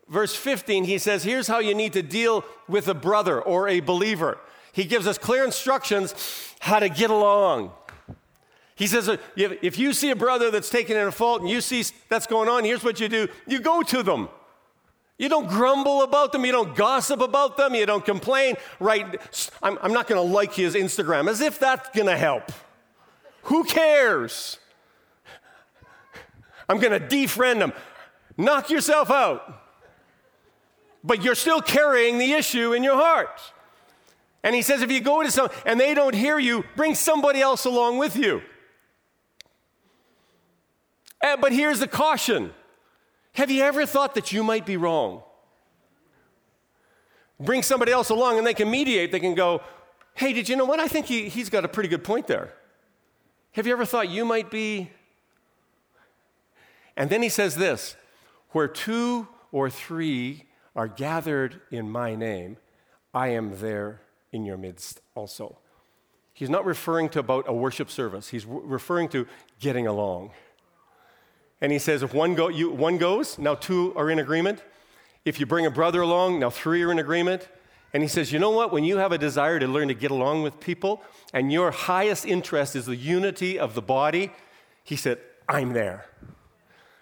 verse 0.08 0.36
15, 0.36 0.86
he 0.86 0.97
says, 0.97 1.23
Here's 1.23 1.47
how 1.47 1.60
you 1.60 1.75
need 1.75 1.93
to 1.93 2.01
deal 2.01 2.45
with 2.67 2.88
a 2.88 2.93
brother 2.93 3.41
or 3.41 3.67
a 3.67 3.80
believer. 3.80 4.38
He 4.71 4.86
gives 4.86 5.08
us 5.08 5.17
clear 5.17 5.43
instructions 5.43 6.53
how 6.60 6.80
to 6.80 6.89
get 6.89 7.10
along. 7.10 7.71
He 8.75 8.86
says, 8.86 9.10
if 9.36 9.80
you 9.80 9.91
see 9.91 10.12
a 10.12 10.15
brother 10.15 10.51
that's 10.51 10.69
taking 10.69 10.95
in 10.95 11.08
a 11.08 11.12
fault 11.12 11.41
and 11.41 11.49
you 11.49 11.62
see 11.62 11.84
that's 12.10 12.27
going 12.27 12.47
on, 12.47 12.63
here's 12.63 12.84
what 12.84 12.99
you 12.99 13.10
do 13.10 13.27
you 13.47 13.60
go 13.60 13.82
to 13.82 14.03
them. 14.03 14.30
You 15.17 15.30
don't 15.30 15.47
grumble 15.47 16.03
about 16.03 16.32
them. 16.32 16.45
You 16.45 16.51
don't 16.51 16.75
gossip 16.75 17.21
about 17.21 17.58
them. 17.58 17.73
You 17.73 17.86
don't 17.86 18.06
complain. 18.06 18.56
Right? 18.80 19.19
I'm, 19.63 19.77
I'm 19.82 19.93
not 19.93 20.08
going 20.08 20.25
to 20.25 20.34
like 20.34 20.53
his 20.53 20.75
Instagram 20.75 21.27
as 21.27 21.41
if 21.41 21.60
that's 21.60 21.89
going 21.89 22.08
to 22.08 22.17
help. 22.17 22.51
Who 23.43 23.63
cares? 23.63 24.60
I'm 26.69 26.80
going 26.80 26.99
to 26.99 27.08
defriend 27.08 27.60
them. 27.60 27.73
Knock 28.38 28.69
yourself 28.69 29.10
out. 29.10 29.63
But 31.03 31.23
you're 31.23 31.36
still 31.36 31.62
carrying 31.62 32.17
the 32.17 32.34
issue 32.34 32.73
in 32.73 32.84
your 32.84 32.95
heart. 32.95 33.39
And 34.43 34.53
he 34.53 34.62
says, 34.62 34.82
if 34.82 34.91
you 34.91 34.99
go 34.99 35.23
to 35.23 35.32
some 35.32 35.49
and 35.65 35.80
they 35.80 35.93
don't 35.93 36.13
hear 36.13 36.38
you, 36.38 36.63
bring 36.75 36.93
somebody 36.93 37.41
else 37.41 37.65
along 37.65 37.97
with 37.97 38.15
you. 38.15 38.41
Eh, 41.23 41.36
but 41.41 41.51
here's 41.51 41.80
the 41.80 41.88
caution 41.88 42.53
Have 43.38 43.52
you 43.52 43.62
ever 43.62 43.86
thought 43.86 44.15
that 44.15 44.32
you 44.32 44.43
might 44.43 44.65
be 44.65 44.78
wrong? 44.78 45.21
Bring 47.39 47.62
somebody 47.62 47.91
else 47.91 48.10
along 48.10 48.39
and 48.39 48.47
they 48.47 48.56
can 48.56 48.67
mediate. 48.71 49.12
They 49.12 49.19
can 49.19 49.36
go, 49.36 49.62
hey, 50.15 50.34
did 50.34 50.50
you 50.50 50.56
know 50.56 50.65
what? 50.65 50.80
I 50.80 50.88
think 50.88 51.06
he, 51.06 51.30
he's 51.30 51.47
got 51.47 51.63
a 51.63 51.67
pretty 51.67 51.88
good 51.88 52.04
point 52.04 52.26
there. 52.26 52.52
Have 53.52 53.67
you 53.67 53.73
ever 53.73 53.86
thought 53.86 54.10
you 54.10 54.26
might 54.26 54.50
be? 54.50 54.89
And 56.95 57.12
then 57.12 57.21
he 57.21 57.30
says 57.30 57.54
this 57.54 57.95
where 58.54 58.67
two 58.67 59.28
or 59.52 59.69
three 59.69 60.45
are 60.76 60.88
gathered 60.88 61.62
in 61.69 61.91
my 61.91 62.15
name, 62.15 62.58
I 63.13 63.28
am 63.28 63.60
there 63.60 64.02
in 64.32 64.45
your 64.45 64.58
midst 64.58 65.00
also. 65.13 65.60
He's 66.34 66.50
not 66.50 66.65
referring 66.65 67.10
to 67.10 67.19
about 67.19 67.45
a 67.47 67.54
worship 67.54 67.91
service, 67.91 68.30
he's 68.30 68.47
referring 68.47 69.10
to 69.10 69.28
getting 69.60 69.86
along. 69.86 70.32
And 71.61 71.71
he 71.71 71.79
says, 71.79 72.03
if 72.03 72.13
one, 72.13 72.35
go, 72.35 72.49
you, 72.49 72.69
one 72.69 72.97
goes, 72.97 73.37
now 73.37 73.55
two 73.55 73.93
are 73.95 74.09
in 74.11 74.19
agreement. 74.19 74.63
If 75.25 75.39
you 75.39 75.45
bring 75.45 75.65
a 75.65 75.71
brother 75.71 76.01
along, 76.01 76.39
now 76.39 76.49
three 76.49 76.83
are 76.83 76.91
in 76.91 76.99
agreement. 76.99 77.49
And 77.93 78.03
he 78.03 78.09
says, 78.09 78.31
you 78.31 78.39
know 78.39 78.51
what? 78.51 78.71
When 78.71 78.83
you 78.83 78.97
have 78.97 79.11
a 79.11 79.17
desire 79.17 79.59
to 79.59 79.67
learn 79.67 79.87
to 79.87 79.93
get 79.93 80.11
along 80.11 80.43
with 80.43 80.59
people 80.59 81.01
and 81.33 81.51
your 81.51 81.71
highest 81.71 82.25
interest 82.25 82.75
is 82.75 82.85
the 82.85 82.95
unity 82.95 83.57
of 83.57 83.73
the 83.73 83.81
body, 83.81 84.31
he 84.83 84.95
said, 84.95 85.19
I'm 85.49 85.73
there. 85.73 86.05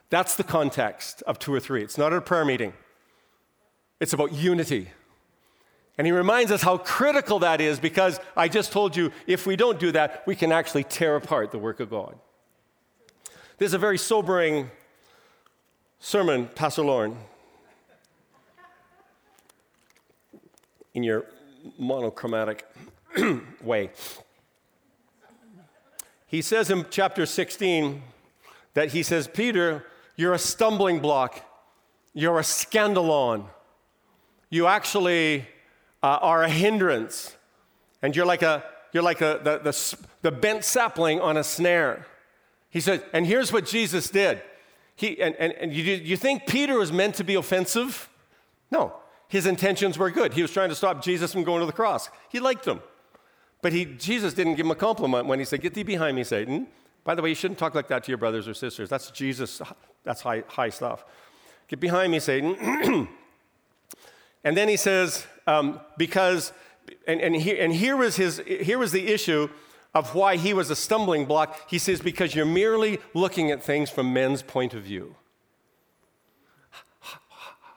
That's 0.10 0.36
the 0.36 0.44
context 0.44 1.24
of 1.24 1.40
two 1.40 1.54
or 1.54 1.60
three. 1.60 1.84
It's 1.84 1.98
not 1.98 2.14
a 2.14 2.22
prayer 2.22 2.46
meeting, 2.46 2.74
it's 4.00 4.14
about 4.14 4.32
unity. 4.32 4.90
And 5.98 6.06
he 6.06 6.12
reminds 6.12 6.52
us 6.52 6.62
how 6.62 6.78
critical 6.78 7.40
that 7.40 7.62
is 7.62 7.80
because 7.80 8.20
I 8.36 8.50
just 8.50 8.74
told 8.74 8.98
you 8.98 9.14
if 9.28 9.48
we 9.48 9.56
don't 9.56 9.80
do 9.80 9.94
that, 9.94 10.24
we 10.28 10.36
can 10.36 10.52
actually 10.52 10.84
tear 10.84 11.16
apart 11.16 11.52
the 11.52 11.58
work 11.58 11.80
of 11.80 11.90
God. 11.90 12.18
This 13.58 13.68
is 13.68 13.74
a 13.74 13.78
very 13.78 13.98
sobering 13.98 14.70
sermon, 15.98 16.50
Pastor 16.56 16.82
Lauren. 16.82 17.16
In 20.94 21.04
your 21.04 21.24
monochromatic 21.80 22.66
way. 23.64 23.92
He 26.28 26.42
says 26.42 26.70
in 26.70 26.86
chapter 26.90 27.26
16 27.26 28.02
that 28.74 28.90
he 28.90 29.02
says, 29.02 29.30
Peter, 29.30 29.86
you're 30.18 30.34
a 30.34 30.40
stumbling 30.40 31.00
block. 31.00 31.42
You're 32.14 32.40
a 32.40 32.44
scandalon. 32.44 33.46
You 34.50 34.68
actually 34.68 35.48
uh, 36.04 36.20
are 36.22 36.44
a 36.44 36.50
hindrance. 36.50 37.38
And 38.02 38.18
you're 38.18 38.26
like, 38.26 38.42
a, 38.42 38.66
you're 38.92 39.02
like 39.02 39.22
a, 39.22 39.40
the, 39.42 39.60
the, 39.60 39.98
the 40.24 40.32
bent 40.34 40.66
sapling 40.66 41.22
on 41.22 41.38
a 41.38 41.44
snare. 41.44 42.06
He 42.76 42.82
said, 42.82 43.06
and 43.14 43.26
here's 43.26 43.54
what 43.54 43.66
Jesus 43.66 44.10
did. 44.10 44.42
He, 44.98 45.22
and 45.22 45.34
and, 45.38 45.54
and 45.54 45.74
you, 45.74 45.82
you 45.82 46.18
think 46.18 46.46
Peter 46.46 46.78
was 46.78 46.92
meant 46.92 47.16
to 47.16 47.24
be 47.24 47.36
offensive? 47.36 48.10
No, 48.70 48.96
his 49.30 49.46
intentions 49.46 49.98
were 49.98 50.12
good. 50.12 50.34
He 50.34 50.42
was 50.42 50.52
trying 50.52 50.68
to 50.68 50.76
stop 50.76 51.02
Jesus 51.02 51.32
from 51.32 51.46
going 51.46 51.62
to 51.62 51.66
the 51.66 51.72
cross. 51.72 52.10
He 52.28 52.42
liked 52.42 52.68
him. 52.68 52.82
But 53.62 53.72
he, 53.72 53.86
Jesus 53.86 54.34
didn't 54.34 54.56
give 54.56 54.66
him 54.66 54.74
a 54.74 54.76
compliment 54.76 55.26
when 55.26 55.40
he 55.40 55.46
said, 55.46 55.62
Get 55.62 55.74
thee 55.74 55.84
behind 55.84 56.18
me, 56.18 56.26
Satan. 56.26 56.68
By 57.06 57.16
the 57.16 57.22
way, 57.22 57.30
you 57.30 57.36
shouldn't 57.36 57.60
talk 57.60 57.76
like 57.76 57.88
that 57.88 58.04
to 58.04 58.12
your 58.12 58.18
brothers 58.18 58.46
or 58.46 58.54
sisters. 58.54 58.90
That's 58.90 59.10
Jesus, 59.10 59.62
that's 60.04 60.20
high, 60.20 60.44
high 60.46 60.70
stuff. 60.70 61.06
Get 61.70 61.80
behind 61.80 62.12
me, 62.12 62.20
Satan. 62.20 63.08
and 64.44 64.58
then 64.58 64.68
he 64.68 64.76
says, 64.76 65.26
um, 65.48 65.80
Because, 65.98 66.52
and, 67.08 67.22
and, 67.22 67.38
he, 67.38 67.58
and 67.58 67.72
here, 67.72 67.96
was 67.96 68.18
his, 68.18 68.42
here 68.46 68.78
was 68.78 68.92
the 68.92 69.08
issue 69.08 69.48
of 69.96 70.14
why 70.14 70.36
he 70.36 70.54
was 70.54 70.70
a 70.70 70.76
stumbling 70.76 71.26
block, 71.26 71.58
he 71.70 71.80
says, 71.80 72.02
because 72.02 72.36
you're 72.36 72.46
merely 72.46 73.00
looking 73.14 73.50
at 73.50 73.64
things 73.64 73.90
from 73.90 74.12
men's 74.12 74.44
point 74.44 74.74
of 74.74 74.84
view. 74.84 75.16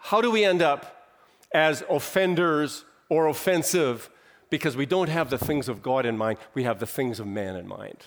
How 0.00 0.20
do 0.20 0.30
we 0.30 0.44
end 0.44 0.60
up 0.60 1.06
as 1.52 1.84
offenders 1.88 2.84
or 3.08 3.28
offensive? 3.28 4.10
Because 4.50 4.76
we 4.76 4.84
don't 4.84 5.08
have 5.08 5.30
the 5.30 5.38
things 5.38 5.68
of 5.68 5.80
God 5.80 6.04
in 6.04 6.18
mind, 6.18 6.38
we 6.54 6.64
have 6.64 6.80
the 6.80 6.86
things 6.86 7.20
of 7.20 7.26
man 7.26 7.54
in 7.54 7.68
mind. 7.68 8.06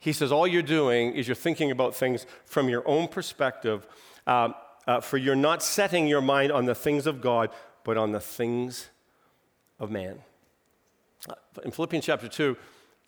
He 0.00 0.12
says, 0.12 0.32
all 0.32 0.46
you're 0.46 0.62
doing 0.62 1.14
is 1.14 1.28
you're 1.28 1.34
thinking 1.34 1.70
about 1.70 1.94
things 1.94 2.26
from 2.44 2.68
your 2.68 2.86
own 2.86 3.08
perspective, 3.08 3.86
uh, 4.26 4.50
uh, 4.86 5.00
for 5.00 5.18
you're 5.18 5.36
not 5.36 5.62
setting 5.62 6.08
your 6.08 6.20
mind 6.20 6.50
on 6.50 6.64
the 6.64 6.74
things 6.74 7.06
of 7.06 7.20
God, 7.20 7.50
but 7.84 7.96
on 7.96 8.12
the 8.12 8.20
things 8.20 8.88
of 9.78 9.90
man. 9.90 10.18
In 11.64 11.70
Philippians 11.70 12.04
chapter 12.04 12.28
2, 12.28 12.56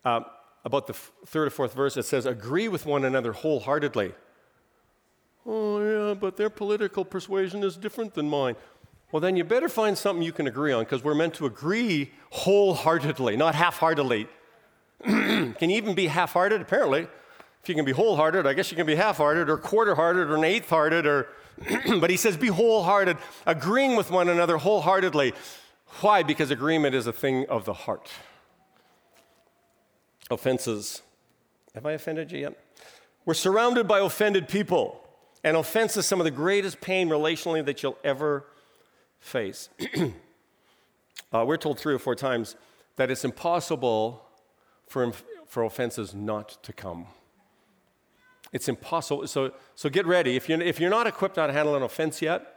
uh, 0.06 0.20
about 0.64 0.86
the 0.86 0.94
f- 0.94 1.10
third 1.26 1.48
or 1.48 1.50
fourth 1.50 1.74
verse, 1.74 1.96
it 1.96 2.04
says, 2.04 2.26
Agree 2.26 2.68
with 2.68 2.86
one 2.86 3.04
another 3.04 3.32
wholeheartedly. 3.32 4.14
Oh, 5.44 6.08
yeah, 6.08 6.14
but 6.14 6.36
their 6.36 6.48
political 6.48 7.04
persuasion 7.04 7.64
is 7.64 7.76
different 7.76 8.14
than 8.14 8.30
mine. 8.30 8.54
Well, 9.10 9.20
then 9.20 9.36
you 9.36 9.44
better 9.44 9.68
find 9.68 9.98
something 9.98 10.22
you 10.22 10.32
can 10.32 10.46
agree 10.46 10.72
on 10.72 10.84
because 10.84 11.02
we're 11.02 11.14
meant 11.14 11.34
to 11.34 11.46
agree 11.46 12.12
wholeheartedly, 12.30 13.36
not 13.36 13.54
half 13.56 13.78
heartedly. 13.78 14.28
can 15.04 15.54
you 15.60 15.76
even 15.76 15.94
be 15.94 16.06
half 16.06 16.32
hearted? 16.32 16.60
Apparently. 16.60 17.08
If 17.62 17.68
you 17.68 17.74
can 17.74 17.84
be 17.84 17.92
wholehearted, 17.92 18.46
I 18.46 18.52
guess 18.52 18.70
you 18.70 18.76
can 18.76 18.86
be 18.86 18.94
half 18.94 19.16
hearted 19.16 19.50
or 19.50 19.56
quarter 19.56 19.96
hearted 19.96 20.30
or 20.30 20.36
an 20.36 20.44
eighth 20.44 20.70
hearted 20.70 21.04
or. 21.04 21.26
but 22.00 22.10
he 22.10 22.16
says, 22.16 22.36
be 22.36 22.48
wholehearted, 22.48 23.16
agreeing 23.44 23.96
with 23.96 24.10
one 24.10 24.28
another 24.28 24.56
wholeheartedly. 24.58 25.32
Why? 26.00 26.22
Because 26.22 26.52
agreement 26.52 26.94
is 26.94 27.08
a 27.08 27.12
thing 27.12 27.46
of 27.48 27.64
the 27.64 27.72
heart 27.72 28.10
offenses. 30.30 31.02
Have 31.74 31.86
I 31.86 31.92
offended 31.92 32.32
you 32.32 32.40
yet? 32.40 32.58
We're 33.24 33.34
surrounded 33.34 33.88
by 33.88 34.00
offended 34.00 34.48
people, 34.48 35.02
and 35.42 35.56
offense 35.56 35.96
is 35.96 36.06
some 36.06 36.20
of 36.20 36.24
the 36.24 36.30
greatest 36.30 36.80
pain 36.80 37.08
relationally 37.08 37.64
that 37.64 37.82
you'll 37.82 37.98
ever 38.04 38.46
face. 39.18 39.68
uh, 41.32 41.44
we're 41.46 41.56
told 41.56 41.78
three 41.78 41.94
or 41.94 41.98
four 41.98 42.14
times 42.14 42.56
that 42.96 43.10
it's 43.10 43.24
impossible 43.24 44.24
for, 44.86 45.12
for 45.46 45.64
offenses 45.64 46.14
not 46.14 46.62
to 46.62 46.72
come. 46.72 47.06
It's 48.52 48.68
impossible. 48.68 49.26
So, 49.26 49.52
so 49.74 49.88
get 49.88 50.06
ready. 50.06 50.36
If 50.36 50.48
you're, 50.48 50.62
if 50.62 50.80
you're 50.80 50.90
not 50.90 51.06
equipped 51.06 51.36
how 51.36 51.46
to 51.46 51.52
handle 51.52 51.74
an 51.74 51.82
offense 51.82 52.22
yet, 52.22 52.55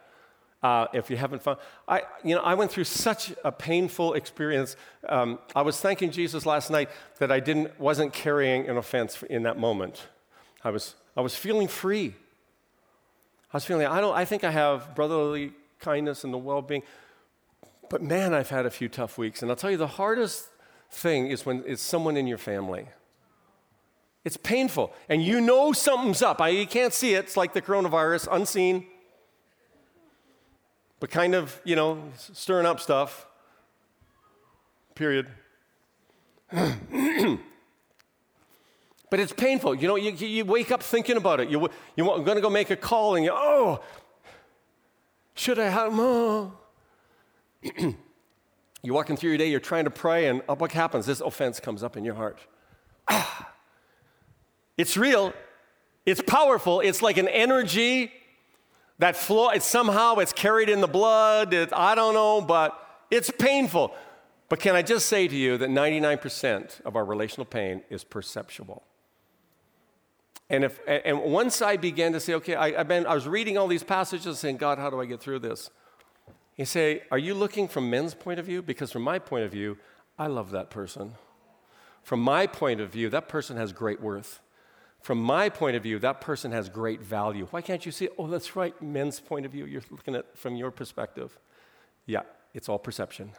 uh, 0.61 0.87
if 0.93 1.09
you 1.09 1.17
haven't 1.17 1.41
found, 1.41 1.57
I, 1.87 2.03
you 2.23 2.35
know, 2.35 2.41
I 2.41 2.53
went 2.53 2.71
through 2.71 2.83
such 2.83 3.33
a 3.43 3.51
painful 3.51 4.13
experience. 4.13 4.75
Um, 5.07 5.39
I 5.55 5.61
was 5.61 5.79
thanking 5.79 6.11
Jesus 6.11 6.45
last 6.45 6.69
night 6.69 6.89
that 7.19 7.31
I 7.31 7.39
didn't, 7.39 7.79
wasn't 7.79 8.13
carrying 8.13 8.67
an 8.67 8.77
offense 8.77 9.23
in 9.23 9.43
that 9.43 9.57
moment. 9.57 10.07
I 10.63 10.71
was, 10.71 10.95
I 11.15 11.21
was 11.21 11.35
feeling 11.35 11.67
free. 11.67 12.15
I 13.53 13.57
was 13.57 13.65
feeling, 13.65 13.87
I, 13.87 14.01
don't, 14.01 14.13
I 14.13 14.25
think 14.25 14.43
I 14.43 14.51
have 14.51 14.93
brotherly 14.95 15.53
kindness 15.79 16.23
and 16.23 16.33
the 16.33 16.37
well 16.37 16.61
being. 16.61 16.83
But 17.89 18.03
man, 18.03 18.33
I've 18.33 18.49
had 18.49 18.65
a 18.65 18.69
few 18.69 18.89
tough 18.89 19.17
weeks. 19.17 19.41
And 19.41 19.49
I'll 19.49 19.57
tell 19.57 19.71
you, 19.71 19.77
the 19.77 19.87
hardest 19.87 20.49
thing 20.91 21.27
is 21.27 21.45
when 21.45 21.63
it's 21.65 21.81
someone 21.81 22.17
in 22.17 22.27
your 22.27 22.37
family. 22.37 22.87
It's 24.25 24.37
painful. 24.37 24.93
And 25.07 25.23
you 25.23 25.39
know 25.39 25.71
something's 25.71 26.21
up. 26.21 26.41
I, 26.41 26.49
you 26.49 26.67
can't 26.67 26.93
see 26.93 27.13
it. 27.13 27.25
It's 27.25 27.37
like 27.37 27.53
the 27.53 27.61
coronavirus, 27.61 28.27
unseen, 28.29 28.85
but 30.99 31.09
kind 31.09 31.35
of, 31.35 31.59
you 31.63 31.75
know, 31.75 32.03
stirring 32.17 32.65
up 32.65 32.79
stuff. 32.79 33.27
Period. 34.95 35.27
But 39.09 39.19
it's 39.19 39.33
painful. 39.33 39.75
You 39.75 39.87
know, 39.87 39.95
you, 39.95 40.11
you 40.11 40.45
wake 40.45 40.71
up 40.71 40.83
thinking 40.83 41.17
about 41.17 41.39
it. 41.39 41.49
You, 41.49 41.67
you're 41.95 42.19
going 42.19 42.35
to 42.35 42.41
go 42.41 42.49
make 42.49 42.69
a 42.69 42.75
call 42.75 43.15
and 43.15 43.25
you, 43.25 43.31
oh, 43.33 43.81
should 45.33 45.57
I 45.57 45.69
have, 45.69 45.93
more? 45.93 46.53
you're 47.63 48.93
walking 48.93 49.17
through 49.17 49.31
your 49.31 49.37
day, 49.37 49.49
you're 49.49 49.59
trying 49.59 49.85
to 49.85 49.89
pray, 49.89 50.27
and 50.27 50.41
what 50.47 50.71
happens? 50.71 51.05
This 51.05 51.21
offense 51.21 51.59
comes 51.59 51.83
up 51.83 51.97
in 51.97 52.05
your 52.05 52.15
heart. 52.15 52.39
It's 54.77 54.95
real. 54.95 55.33
It's 56.05 56.21
powerful. 56.21 56.79
It's 56.79 57.01
like 57.01 57.17
an 57.17 57.27
energy 57.27 58.13
that 58.99 59.17
flow. 59.17 59.49
It's 59.49 59.65
somehow 59.65 60.15
it's 60.15 60.33
carried 60.33 60.69
in 60.69 60.81
the 60.81 60.87
blood. 60.87 61.53
It, 61.53 61.69
I 61.73 61.95
don't 61.95 62.13
know, 62.13 62.41
but 62.41 62.77
it's 63.09 63.31
painful. 63.31 63.93
But 64.49 64.59
can 64.59 64.75
I 64.75 64.81
just 64.81 65.07
say 65.07 65.27
to 65.27 65.35
you 65.35 65.57
that 65.57 65.69
99% 65.69 66.81
of 66.85 66.95
our 66.95 67.05
relational 67.05 67.45
pain 67.45 67.83
is 67.89 68.03
perceptual? 68.03 68.83
And, 70.49 70.63
if, 70.63 70.79
and 70.87 71.21
once 71.21 71.61
I 71.61 71.77
began 71.77 72.13
to 72.13 72.19
say, 72.19 72.33
okay, 72.35 72.55
I, 72.55 72.71
have 72.71 72.87
been, 72.87 73.05
I 73.05 73.13
was 73.13 73.27
reading 73.27 73.57
all 73.57 73.67
these 73.67 73.83
passages 73.83 74.39
saying, 74.39 74.57
God, 74.57 74.79
how 74.79 74.89
do 74.89 74.99
I 74.99 75.05
get 75.05 75.19
through 75.19 75.39
this? 75.39 75.69
You 76.57 76.65
say, 76.65 77.03
are 77.11 77.19
you 77.19 77.35
looking 77.35 77.67
from 77.67 77.89
men's 77.89 78.15
point 78.15 78.39
of 78.39 78.47
view? 78.47 78.63
Because 78.63 78.91
from 78.91 79.03
my 79.03 79.19
point 79.19 79.45
of 79.45 79.51
view, 79.51 79.77
I 80.17 80.27
love 80.27 80.49
that 80.51 80.71
person. 80.71 81.13
From 82.01 82.19
my 82.19 82.47
point 82.47 82.81
of 82.81 82.89
view, 82.89 83.09
that 83.11 83.29
person 83.29 83.57
has 83.57 83.71
great 83.71 84.01
worth. 84.01 84.41
From 85.01 85.21
my 85.21 85.49
point 85.49 85.75
of 85.75 85.83
view, 85.83 85.97
that 85.99 86.21
person 86.21 86.51
has 86.51 86.69
great 86.69 87.01
value. 87.01 87.47
Why 87.51 87.61
can't 87.61 87.85
you 87.85 87.91
see, 87.91 88.09
oh, 88.17 88.27
that's 88.27 88.55
right, 88.55 88.79
men's 88.81 89.19
point 89.19 89.45
of 89.45 89.51
view, 89.51 89.65
you're 89.65 89.81
looking 89.89 90.15
at 90.15 90.37
from 90.37 90.55
your 90.55 90.71
perspective? 90.71 91.37
Yeah, 92.05 92.23
it's 92.53 92.67
all 92.67 92.79
perception. 92.79 93.31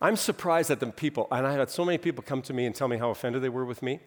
I'm 0.00 0.16
surprised 0.16 0.70
at 0.70 0.80
the 0.80 0.86
people, 0.86 1.28
and 1.30 1.46
I 1.46 1.52
had 1.52 1.70
so 1.70 1.84
many 1.84 1.98
people 1.98 2.22
come 2.22 2.42
to 2.42 2.52
me 2.52 2.66
and 2.66 2.74
tell 2.74 2.88
me 2.88 2.96
how 2.96 3.10
offended 3.10 3.42
they 3.42 3.48
were 3.48 3.64
with 3.64 3.82
me. 3.82 4.00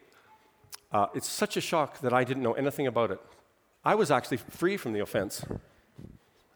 Uh, 0.92 1.08
it's 1.14 1.28
such 1.28 1.58
a 1.58 1.62
shock 1.62 2.00
that 2.02 2.14
I 2.14 2.24
didn't 2.24 2.44
know 2.44 2.54
anything 2.54 2.88
about 2.88 3.12
it. 3.12 3.20
I 3.84 3.96
was 3.96 4.12
actually 4.12 4.38
free 4.38 4.78
from 4.78 4.94
the 4.94 5.00
offense. 5.00 5.46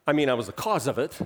I 0.05 0.13
mean, 0.13 0.29
I 0.29 0.33
was 0.33 0.47
the 0.47 0.53
cause 0.53 0.87
of 0.87 0.97
it. 0.97 1.17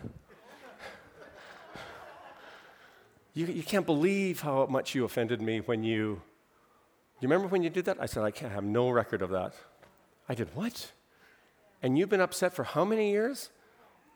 you, 3.33 3.45
you 3.47 3.63
can't 3.63 3.85
believe 3.85 4.41
how 4.41 4.65
much 4.65 4.95
you 4.95 5.05
offended 5.05 5.41
me 5.41 5.59
when 5.59 5.83
you. 5.83 6.21
Do 7.19 7.25
you 7.25 7.30
remember 7.30 7.47
when 7.47 7.63
you 7.63 7.69
did 7.69 7.86
that? 7.86 7.97
I 7.99 8.08
said, 8.08 8.23
I 8.23 8.32
can't 8.32 8.51
have 8.51 8.63
no 8.63 8.89
record 8.89 9.21
of 9.21 9.30
that. 9.30 9.54
I 10.28 10.36
did, 10.36 10.54
what? 10.54 10.91
And 11.82 11.97
you've 11.97 12.10
been 12.10 12.21
upset 12.21 12.54
for 12.54 12.63
how 12.63 12.84
many 12.84 13.12
years? 13.12 13.49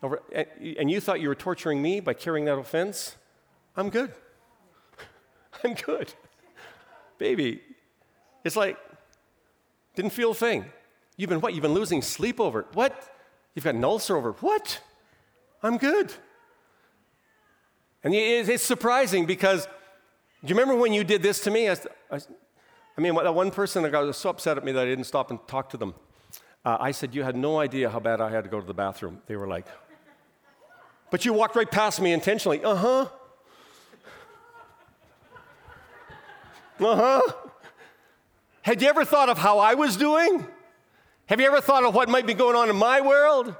Over, 0.03 0.21
and 0.33 0.91
you 0.91 0.99
thought 0.99 1.21
you 1.21 1.29
were 1.29 1.35
torturing 1.35 1.81
me 1.81 1.99
by 1.99 2.13
carrying 2.13 2.45
that 2.45 2.57
offense? 2.57 3.15
I'm 3.77 3.89
good. 3.89 4.11
I'm 5.63 5.75
good. 5.75 6.13
Baby, 7.17 7.61
it's 8.43 8.55
like, 8.55 8.77
didn't 9.95 10.11
feel 10.11 10.31
a 10.31 10.35
thing. 10.35 10.65
You've 11.15 11.29
been 11.29 11.41
what? 11.41 11.53
You've 11.53 11.61
been 11.61 11.73
losing 11.73 12.01
sleep 12.01 12.39
over 12.39 12.61
it. 12.61 12.67
What? 12.73 13.13
You've 13.53 13.65
got 13.65 13.75
an 13.75 13.83
ulcer 13.83 14.15
over 14.15 14.29
it. 14.29 14.41
What? 14.41 14.81
I'm 15.61 15.77
good. 15.77 16.13
And 18.03 18.13
it's 18.13 18.63
surprising 18.63 19.25
because 19.25 19.65
do 19.65 20.47
you 20.47 20.55
remember 20.55 20.75
when 20.75 20.93
you 20.93 21.03
did 21.03 21.21
this 21.21 21.41
to 21.41 21.51
me? 21.51 21.67
I, 21.67 21.75
I, 22.09 22.19
I 22.99 23.01
mean, 23.01 23.15
that 23.15 23.33
one 23.33 23.49
person 23.49 23.83
that 23.83 23.91
got 23.91 24.13
so 24.13 24.29
upset 24.29 24.57
at 24.57 24.65
me 24.65 24.73
that 24.73 24.81
I 24.81 24.85
didn't 24.85 25.05
stop 25.05 25.31
and 25.31 25.39
talk 25.47 25.69
to 25.69 25.77
them. 25.77 25.95
Uh, 26.65 26.75
I 26.81 26.91
said, 26.91 27.15
You 27.15 27.23
had 27.23 27.37
no 27.37 27.57
idea 27.57 27.89
how 27.89 28.01
bad 28.01 28.19
I 28.19 28.29
had 28.29 28.43
to 28.43 28.49
go 28.49 28.59
to 28.59 28.67
the 28.67 28.73
bathroom. 28.73 29.21
They 29.25 29.37
were 29.37 29.47
like, 29.47 29.65
But 31.09 31.23
you 31.23 31.31
walked 31.31 31.55
right 31.55 31.71
past 31.71 32.01
me 32.01 32.11
intentionally. 32.11 32.61
Uh 32.61 32.75
huh. 32.75 33.05
Uh 36.81 36.95
huh. 36.97 37.21
Had 38.63 38.81
you 38.81 38.89
ever 38.89 39.05
thought 39.05 39.29
of 39.29 39.37
how 39.37 39.59
I 39.59 39.75
was 39.75 39.95
doing? 39.95 40.45
Have 41.27 41.39
you 41.39 41.47
ever 41.47 41.61
thought 41.61 41.85
of 41.85 41.95
what 41.95 42.09
might 42.09 42.27
be 42.27 42.33
going 42.33 42.57
on 42.57 42.69
in 42.69 42.75
my 42.75 42.99
world? 42.99 43.55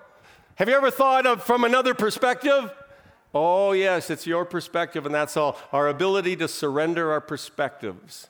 Have 0.56 0.68
you 0.68 0.76
ever 0.76 0.92
thought 0.92 1.26
of 1.26 1.42
from 1.42 1.64
another 1.64 1.94
perspective? 1.94 2.74
Oh, 3.34 3.72
yes, 3.72 4.10
it's 4.10 4.28
your 4.28 4.44
perspective, 4.44 5.06
and 5.06 5.16
that's 5.16 5.38
all. 5.38 5.58
Our 5.72 5.88
ability 5.88 6.36
to 6.38 6.50
surrender 6.50 7.14
our 7.14 7.22
perspectives, 7.22 8.28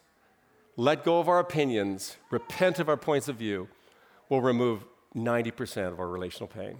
let 0.79 1.03
go 1.03 1.19
of 1.19 1.27
our 1.27 1.39
opinions, 1.39 2.15
repent 2.31 2.79
of 2.79 2.87
our 2.87 2.95
points 2.95 3.27
of 3.27 3.35
view, 3.35 3.67
will 4.29 4.39
remove 4.39 4.85
90% 5.13 5.91
of 5.91 5.99
our 5.99 6.07
relational 6.07 6.47
pain. 6.47 6.77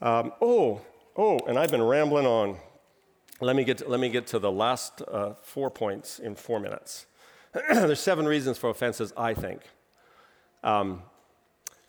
Um, 0.00 0.32
oh, 0.40 0.80
oh, 1.14 1.38
and 1.46 1.58
I've 1.58 1.70
been 1.70 1.82
rambling 1.82 2.24
on. 2.24 2.56
Let 3.42 3.54
me 3.54 3.64
get 3.64 3.78
to, 3.78 3.88
let 3.88 4.00
me 4.00 4.08
get 4.08 4.26
to 4.28 4.38
the 4.38 4.50
last 4.50 5.02
uh, 5.02 5.34
four 5.42 5.70
points 5.70 6.20
in 6.20 6.34
four 6.34 6.58
minutes. 6.58 7.04
There's 7.52 8.00
seven 8.00 8.24
reasons 8.24 8.56
for 8.56 8.70
offenses, 8.70 9.12
I 9.14 9.34
think. 9.34 9.60
Um, 10.64 11.02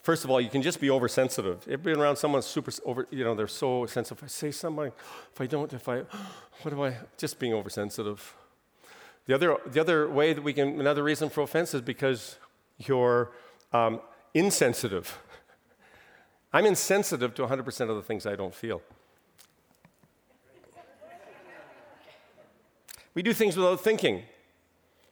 first 0.03 0.25
of 0.25 0.29
all, 0.29 0.41
you 0.41 0.49
can 0.49 0.61
just 0.61 0.81
be 0.81 0.89
oversensitive. 0.89 1.69
Ever 1.69 1.83
been 1.83 1.99
around 1.99 2.17
someone 2.17 2.41
super 2.41 2.73
over, 2.83 3.07
you 3.11 3.23
know, 3.23 3.33
they're 3.33 3.47
so 3.47 3.85
sensitive. 3.85 4.17
If 4.17 4.23
I 4.25 4.27
say 4.27 4.51
something, 4.51 4.91
if 5.31 5.39
I 5.39 5.45
don't, 5.45 5.71
if 5.71 5.87
I, 5.87 5.99
what 6.63 6.71
do 6.71 6.83
I, 6.83 6.97
just 7.17 7.39
being 7.39 7.53
oversensitive. 7.53 8.35
The 9.29 9.35
other, 9.35 9.57
the 9.67 9.79
other 9.79 10.09
way 10.09 10.33
that 10.33 10.41
we 10.41 10.53
can, 10.53 10.79
another 10.79 11.03
reason 11.03 11.29
for 11.29 11.41
offense 11.41 11.75
is 11.75 11.83
because 11.83 12.37
you're 12.79 13.29
um, 13.71 14.01
insensitive. 14.33 15.19
I'm 16.51 16.65
insensitive 16.65 17.35
to 17.35 17.43
100% 17.43 17.89
of 17.91 17.95
the 17.95 18.01
things 18.01 18.25
I 18.25 18.35
don't 18.35 18.55
feel. 18.55 18.81
We 23.13 23.21
do 23.21 23.31
things 23.31 23.55
without 23.55 23.81
thinking 23.81 24.23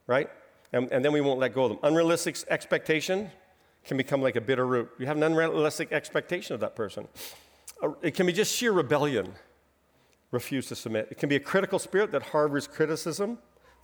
right? 0.08 0.30
And, 0.74 0.92
and 0.92 1.06
then 1.06 1.12
we 1.12 1.22
won't 1.22 1.40
let 1.40 1.54
go 1.54 1.66
of 1.66 1.70
them. 1.70 1.80
Unrealistic 1.84 2.38
expectation 2.50 3.30
can 3.86 3.98
become 3.98 4.24
like 4.24 4.36
a 4.36 4.42
bitter 4.42 4.66
root. 4.66 4.90
You 4.98 5.06
have 5.06 5.18
an 5.18 5.24
unrealistic 5.24 5.92
expectation 5.92 6.56
of 6.56 6.60
that 6.62 6.76
person. 6.76 7.08
Uh, 7.84 7.92
it 8.02 8.16
can 8.16 8.26
be 8.26 8.34
just 8.34 8.56
sheer 8.56 8.72
rebellion, 8.72 9.34
refuse 10.32 10.66
to 10.68 10.76
submit. 10.76 11.10
It 11.12 11.20
can 11.20 11.30
be 11.30 11.36
a 11.36 11.40
critical 11.40 11.78
spirit 11.78 12.12
that 12.14 12.24
harbors 12.24 12.68
criticism, 12.68 13.38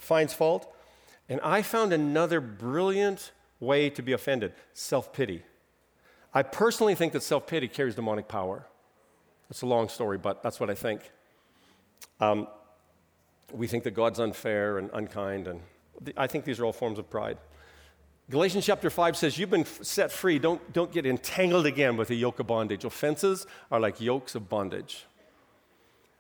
finds 0.04 0.34
fault. 0.34 0.74
And 1.30 1.40
I 1.42 1.62
found 1.62 1.94
another 1.94 2.42
brilliant 2.42 3.32
way 3.60 3.90
to 3.90 4.02
be 4.02 4.12
offended 4.12 4.54
self 4.74 5.14
pity. 5.14 5.44
I 6.34 6.44
personally 6.44 6.96
think 6.96 7.14
that 7.14 7.24
self 7.24 7.48
pity 7.48 7.68
carries 7.68 7.96
demonic 7.96 8.28
power. 8.28 8.68
It's 9.50 9.62
a 9.62 9.68
long 9.68 9.90
story, 9.90 10.18
but 10.18 10.44
that's 10.44 10.60
what 10.60 10.70
I 10.70 10.76
think. 10.76 11.02
Um, 12.20 12.48
we 13.52 13.68
think 13.68 13.84
that 13.84 13.92
God's 13.92 14.20
unfair 14.20 14.78
and 14.78 14.90
unkind 14.94 15.48
and 15.48 15.62
I 16.18 16.28
think 16.28 16.46
these 16.46 16.60
are 16.60 16.66
all 16.66 16.74
forms 16.74 17.00
of 17.00 17.10
pride. 17.10 17.38
Galatians 18.30 18.66
chapter 18.66 18.90
5 18.90 19.18
says, 19.18 19.38
You've 19.38 19.50
been 19.50 19.66
set 19.66 20.12
free. 20.12 20.40
Don't, 20.40 20.74
don't 20.74 20.92
get 20.92 21.06
entangled 21.06 21.66
again 21.66 21.98
with 21.98 22.10
a 22.10 22.16
yoke 22.16 22.40
of 22.40 22.48
bondage. 22.48 22.86
Offenses 22.86 23.46
are 23.72 23.80
like 23.80 24.00
yokes 24.00 24.36
of 24.36 24.50
bondage. 24.50 25.06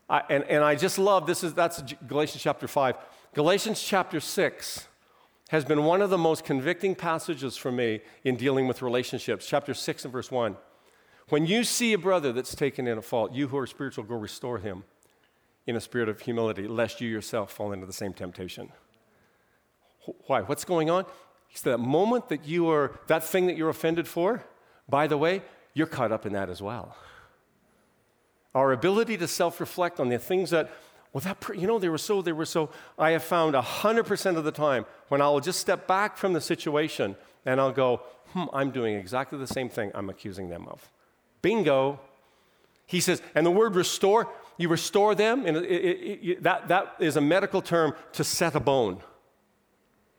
I, 0.10 0.22
and, 0.30 0.43
and 0.43 0.63
I 0.63 0.76
just 0.76 1.00
love 1.00 1.26
this 1.26 1.43
is 1.43 1.54
that's 1.54 1.82
Galatians 2.08 2.43
chapter 2.43 2.67
5. 2.67 2.96
Galatians 3.34 3.82
chapter 3.82 4.19
6 4.19 4.88
has 5.50 5.65
been 5.65 5.86
one 5.86 6.04
of 6.04 6.12
the 6.12 6.19
most 6.19 6.46
convicting 6.46 6.93
passages 6.93 7.58
for 7.58 7.72
me 7.72 8.02
in 8.24 8.36
dealing 8.36 8.67
with 8.67 8.84
relationships. 8.84 9.48
Chapter 9.48 9.74
6 9.74 10.06
and 10.06 10.12
verse 10.12 10.30
1. 10.30 10.56
When 11.30 11.48
you 11.48 11.63
see 11.63 11.93
a 11.93 11.98
brother 11.98 12.32
that's 12.32 12.54
taken 12.54 12.86
in 12.86 13.00
a 13.00 13.02
fault, 13.02 13.34
you 13.34 13.48
who 13.48 13.58
are 13.58 13.65
spiritual, 13.65 14.04
go 14.04 14.15
restore 14.15 14.60
him 14.60 14.84
in 15.65 15.76
a 15.76 15.82
spirit 15.82 16.10
of 16.10 16.22
humility, 16.22 16.67
lest 16.67 17.02
you 17.02 17.10
yourself 17.10 17.52
fall 17.52 17.72
into 17.72 17.88
the 17.88 17.93
same 17.93 18.13
temptation. 18.13 18.72
Why? 20.28 20.41
What's 20.41 20.65
going 20.65 20.91
on? 20.91 21.06
It's 21.50 21.62
that 21.62 21.80
moment 21.80 22.30
that 22.30 22.46
you 22.46 22.69
are, 22.69 23.00
that 23.08 23.24
thing 23.24 23.48
that 23.48 23.58
you're 23.58 23.69
offended 23.69 24.08
for, 24.08 24.43
by 24.88 25.08
the 25.08 25.17
way, 25.17 25.41
you're 25.74 25.88
caught 25.88 26.12
up 26.12 26.28
in 26.28 26.34
that 26.34 26.52
as 26.52 26.62
well. 26.62 26.96
Our 28.54 28.72
ability 28.74 29.17
to 29.17 29.28
self 29.28 29.60
reflect 29.60 30.00
on 30.00 30.10
the 30.10 30.19
things 30.19 30.52
that, 30.52 30.72
well, 31.13 31.21
that, 31.21 31.38
you 31.56 31.67
know, 31.67 31.78
they 31.78 31.89
were 31.89 31.99
so, 31.99 32.23
they 32.23 32.32
were 32.32 32.45
so, 32.45 32.71
I 32.97 33.12
have 33.12 33.23
found 33.23 33.54
100% 33.54 34.36
of 34.36 34.43
the 34.43 34.52
time 34.52 34.86
when 35.10 35.21
I 35.21 35.30
will 35.30 35.39
just 35.39 35.60
step 35.60 35.88
back 35.88 36.17
from 36.17 36.34
the 36.34 36.41
situation 36.41 37.15
and 37.45 37.62
I'll 37.62 37.71
go, 37.71 38.02
hmm, 38.30 38.45
I'm 38.52 38.71
doing 38.71 38.95
exactly 38.95 39.38
the 39.38 39.47
same 39.47 39.69
thing 39.69 39.91
I'm 39.93 40.10
accusing 40.10 40.49
them 40.49 40.67
of. 40.67 40.89
Bingo. 41.43 41.99
He 42.88 42.99
says, 42.99 43.21
and 43.36 43.45
the 43.45 43.52
word 43.52 43.76
restore, 43.76 44.28
you 44.58 44.69
restore 44.69 45.15
them, 45.15 45.45
and 45.45 45.58
it, 45.58 45.63
it, 45.63 46.30
it, 46.30 46.43
that, 46.43 46.67
that 46.67 46.95
is 46.99 47.15
a 47.15 47.21
medical 47.21 47.62
term 47.62 47.93
to 48.13 48.23
set 48.23 48.56
a 48.56 48.60
bone. 48.60 48.97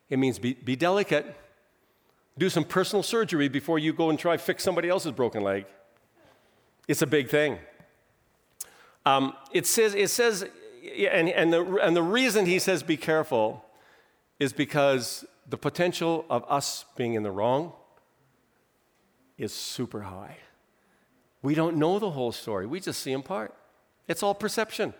It 0.09 0.19
means 0.19 0.39
be, 0.39 0.55
be 0.55 0.77
delicate. 0.77 1.37
Do 2.39 2.49
some 2.49 2.65
personal 2.65 3.03
surgery 3.03 3.49
before 3.49 3.79
you 3.79 3.93
go 3.93 4.11
and 4.11 4.19
try 4.19 4.37
to 4.37 4.43
fix 4.43 4.63
somebody 4.63 4.89
else's 4.89 5.13
broken 5.13 5.43
leg. 5.43 5.67
It's 6.89 7.03
a 7.03 7.07
big 7.07 7.29
thing. 7.29 7.59
Um, 9.07 9.35
it 9.53 9.67
says, 9.67 9.95
it 9.95 10.11
says 10.11 10.47
and, 11.11 11.29
and, 11.29 11.53
the, 11.53 11.77
and 11.77 11.97
the 11.97 12.03
reason 12.03 12.47
he 12.47 12.59
says 12.59 12.83
be 12.83 12.97
careful 12.97 13.65
is 14.39 14.53
because 14.53 15.25
the 15.49 15.57
potential 15.57 16.25
of 16.29 16.45
us 16.49 16.85
being 16.97 17.15
in 17.15 17.23
the 17.23 17.31
wrong 17.31 17.73
is 19.39 19.53
super 19.53 20.03
high. 20.03 20.37
We 21.43 21.55
don't 21.55 21.77
know 21.77 21.99
the 21.99 22.11
whole 22.11 22.33
story, 22.33 22.67
we 22.67 22.81
just 22.81 23.01
see 23.01 23.13
in 23.13 23.23
part. 23.23 23.55
It's 24.09 24.23
all 24.23 24.35
perception, 24.35 24.95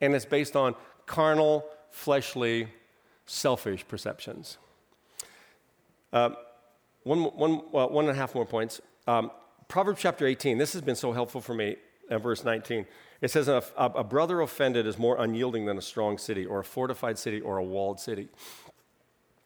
and 0.00 0.14
it's 0.14 0.24
based 0.24 0.56
on 0.56 0.74
carnal, 1.06 1.64
fleshly, 1.90 2.68
selfish 3.26 3.86
perceptions. 3.86 4.58
Uh, 6.12 6.30
one, 7.04 7.22
one, 7.22 7.62
well, 7.72 7.88
one 7.90 8.06
and 8.06 8.16
a 8.16 8.18
half 8.18 8.34
more 8.34 8.44
points. 8.44 8.80
Um, 9.06 9.30
Proverbs 9.68 10.00
chapter 10.02 10.26
18, 10.26 10.58
this 10.58 10.72
has 10.72 10.82
been 10.82 10.96
so 10.96 11.12
helpful 11.12 11.40
for 11.40 11.54
me, 11.54 11.76
uh, 12.10 12.18
verse 12.18 12.44
19. 12.44 12.86
It 13.20 13.30
says, 13.30 13.48
a, 13.48 13.62
a 13.76 14.04
brother 14.04 14.40
offended 14.40 14.86
is 14.86 14.98
more 14.98 15.16
unyielding 15.18 15.66
than 15.66 15.76
a 15.76 15.82
strong 15.82 16.18
city, 16.18 16.46
or 16.46 16.60
a 16.60 16.64
fortified 16.64 17.18
city, 17.18 17.40
or 17.40 17.58
a 17.58 17.64
walled 17.64 18.00
city. 18.00 18.28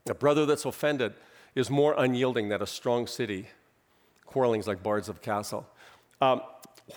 A 0.08 0.14
brother 0.14 0.46
that's 0.46 0.64
offended 0.64 1.14
is 1.54 1.70
more 1.70 1.94
unyielding 1.96 2.48
than 2.48 2.62
a 2.62 2.66
strong 2.66 3.06
city. 3.06 3.48
Quarreling's 4.26 4.66
like 4.66 4.82
bards 4.82 5.08
of 5.08 5.22
castle. 5.22 5.66
Um, 6.20 6.42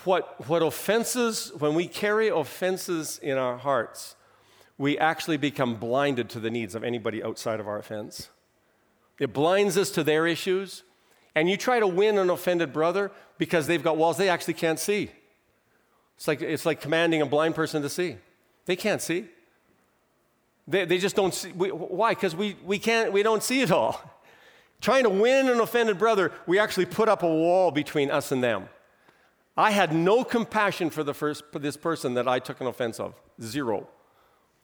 what, 0.03 0.47
what 0.47 0.61
offenses, 0.61 1.51
when 1.57 1.73
we 1.73 1.87
carry 1.87 2.27
offenses 2.27 3.19
in 3.21 3.37
our 3.37 3.57
hearts, 3.57 4.15
we 4.77 4.97
actually 4.97 5.37
become 5.37 5.75
blinded 5.75 6.29
to 6.29 6.39
the 6.39 6.49
needs 6.49 6.75
of 6.75 6.83
anybody 6.83 7.23
outside 7.23 7.59
of 7.59 7.67
our 7.67 7.79
offense. 7.79 8.29
It 9.19 9.33
blinds 9.33 9.77
us 9.77 9.89
to 9.91 10.03
their 10.03 10.27
issues. 10.27 10.83
And 11.35 11.49
you 11.49 11.57
try 11.57 11.79
to 11.79 11.87
win 11.87 12.17
an 12.17 12.29
offended 12.29 12.73
brother 12.73 13.11
because 13.37 13.67
they've 13.67 13.83
got 13.83 13.97
walls 13.97 14.17
they 14.17 14.29
actually 14.29 14.55
can't 14.55 14.79
see. 14.79 15.11
It's 16.17 16.27
like, 16.27 16.41
it's 16.41 16.65
like 16.65 16.81
commanding 16.81 17.21
a 17.21 17.25
blind 17.25 17.55
person 17.55 17.81
to 17.83 17.89
see. 17.89 18.17
They 18.65 18.75
can't 18.75 19.01
see. 19.01 19.25
They, 20.67 20.83
they 20.85 20.97
just 20.97 21.15
don't 21.15 21.33
see. 21.33 21.51
We, 21.51 21.69
why? 21.69 22.13
Because 22.13 22.35
we, 22.35 22.57
we, 22.65 22.79
can't, 22.79 23.13
we 23.13 23.23
don't 23.23 23.41
see 23.41 23.61
it 23.61 23.71
all. 23.71 24.01
Trying 24.81 25.03
to 25.03 25.09
win 25.09 25.47
an 25.47 25.59
offended 25.59 25.97
brother, 25.97 26.31
we 26.45 26.59
actually 26.59 26.85
put 26.85 27.07
up 27.07 27.23
a 27.23 27.27
wall 27.27 27.71
between 27.71 28.11
us 28.11 28.31
and 28.31 28.43
them. 28.43 28.67
I 29.55 29.71
had 29.71 29.93
no 29.93 30.23
compassion 30.23 30.91
for, 30.91 31.03
the 31.03 31.15
first, 31.15 31.43
for 31.51 31.57
this 31.57 31.77
person 31.77 32.13
that 32.15 32.27
I 32.27 32.37
took 32.37 32.61
an 32.61 32.67
offense 32.67 32.99
of. 32.99 33.15
Zero. 33.41 33.87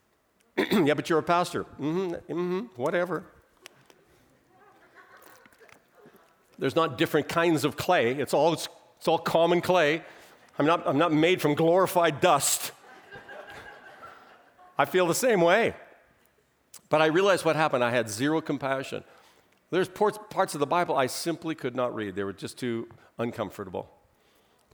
yeah, 0.56 0.94
but 0.94 1.08
you're 1.10 1.18
a 1.18 1.22
pastor. 1.22 1.64
Mm-hmm, 1.80 2.32
mm-hmm, 2.32 2.60
whatever. 2.80 3.24
There's 6.58 6.76
not 6.76 6.96
different 6.98 7.28
kinds 7.28 7.64
of 7.64 7.76
clay. 7.76 8.12
It's 8.12 8.32
all, 8.32 8.52
it's, 8.52 8.68
it's 8.98 9.08
all 9.08 9.18
common 9.18 9.60
clay. 9.60 10.02
I'm 10.58 10.66
not, 10.66 10.86
I'm 10.86 10.98
not 10.98 11.12
made 11.12 11.42
from 11.42 11.54
glorified 11.54 12.20
dust. 12.20 12.72
I 14.78 14.84
feel 14.84 15.06
the 15.06 15.14
same 15.14 15.40
way. 15.40 15.74
But 16.88 17.02
I 17.02 17.06
realized 17.06 17.44
what 17.44 17.56
happened. 17.56 17.82
I 17.82 17.90
had 17.90 18.08
zero 18.08 18.40
compassion. 18.40 19.02
There's 19.70 19.88
parts 19.88 20.54
of 20.54 20.60
the 20.60 20.66
Bible 20.66 20.96
I 20.96 21.06
simply 21.06 21.54
could 21.54 21.74
not 21.74 21.94
read, 21.94 22.14
they 22.14 22.24
were 22.24 22.32
just 22.32 22.58
too 22.58 22.88
uncomfortable. 23.18 23.90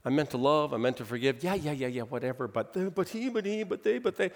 I 0.05 0.09
meant 0.11 0.31
to 0.31 0.39
love, 0.39 0.73
I 0.73 0.79
meant 0.79 0.97
to 0.99 1.05
forgive. 1.05 1.45
Yeah, 1.45 1.55
yeah, 1.55 1.73
yeah, 1.73 1.87
yeah, 1.87 2.03
whatever. 2.03 2.49
But, 2.49 2.73
they, 2.73 2.85
but 2.85 3.09
he, 3.09 3.29
but 3.29 3.45
he, 3.45 3.63
but 3.65 3.83
they, 3.83 3.99
but 3.99 4.17
they. 4.17 4.31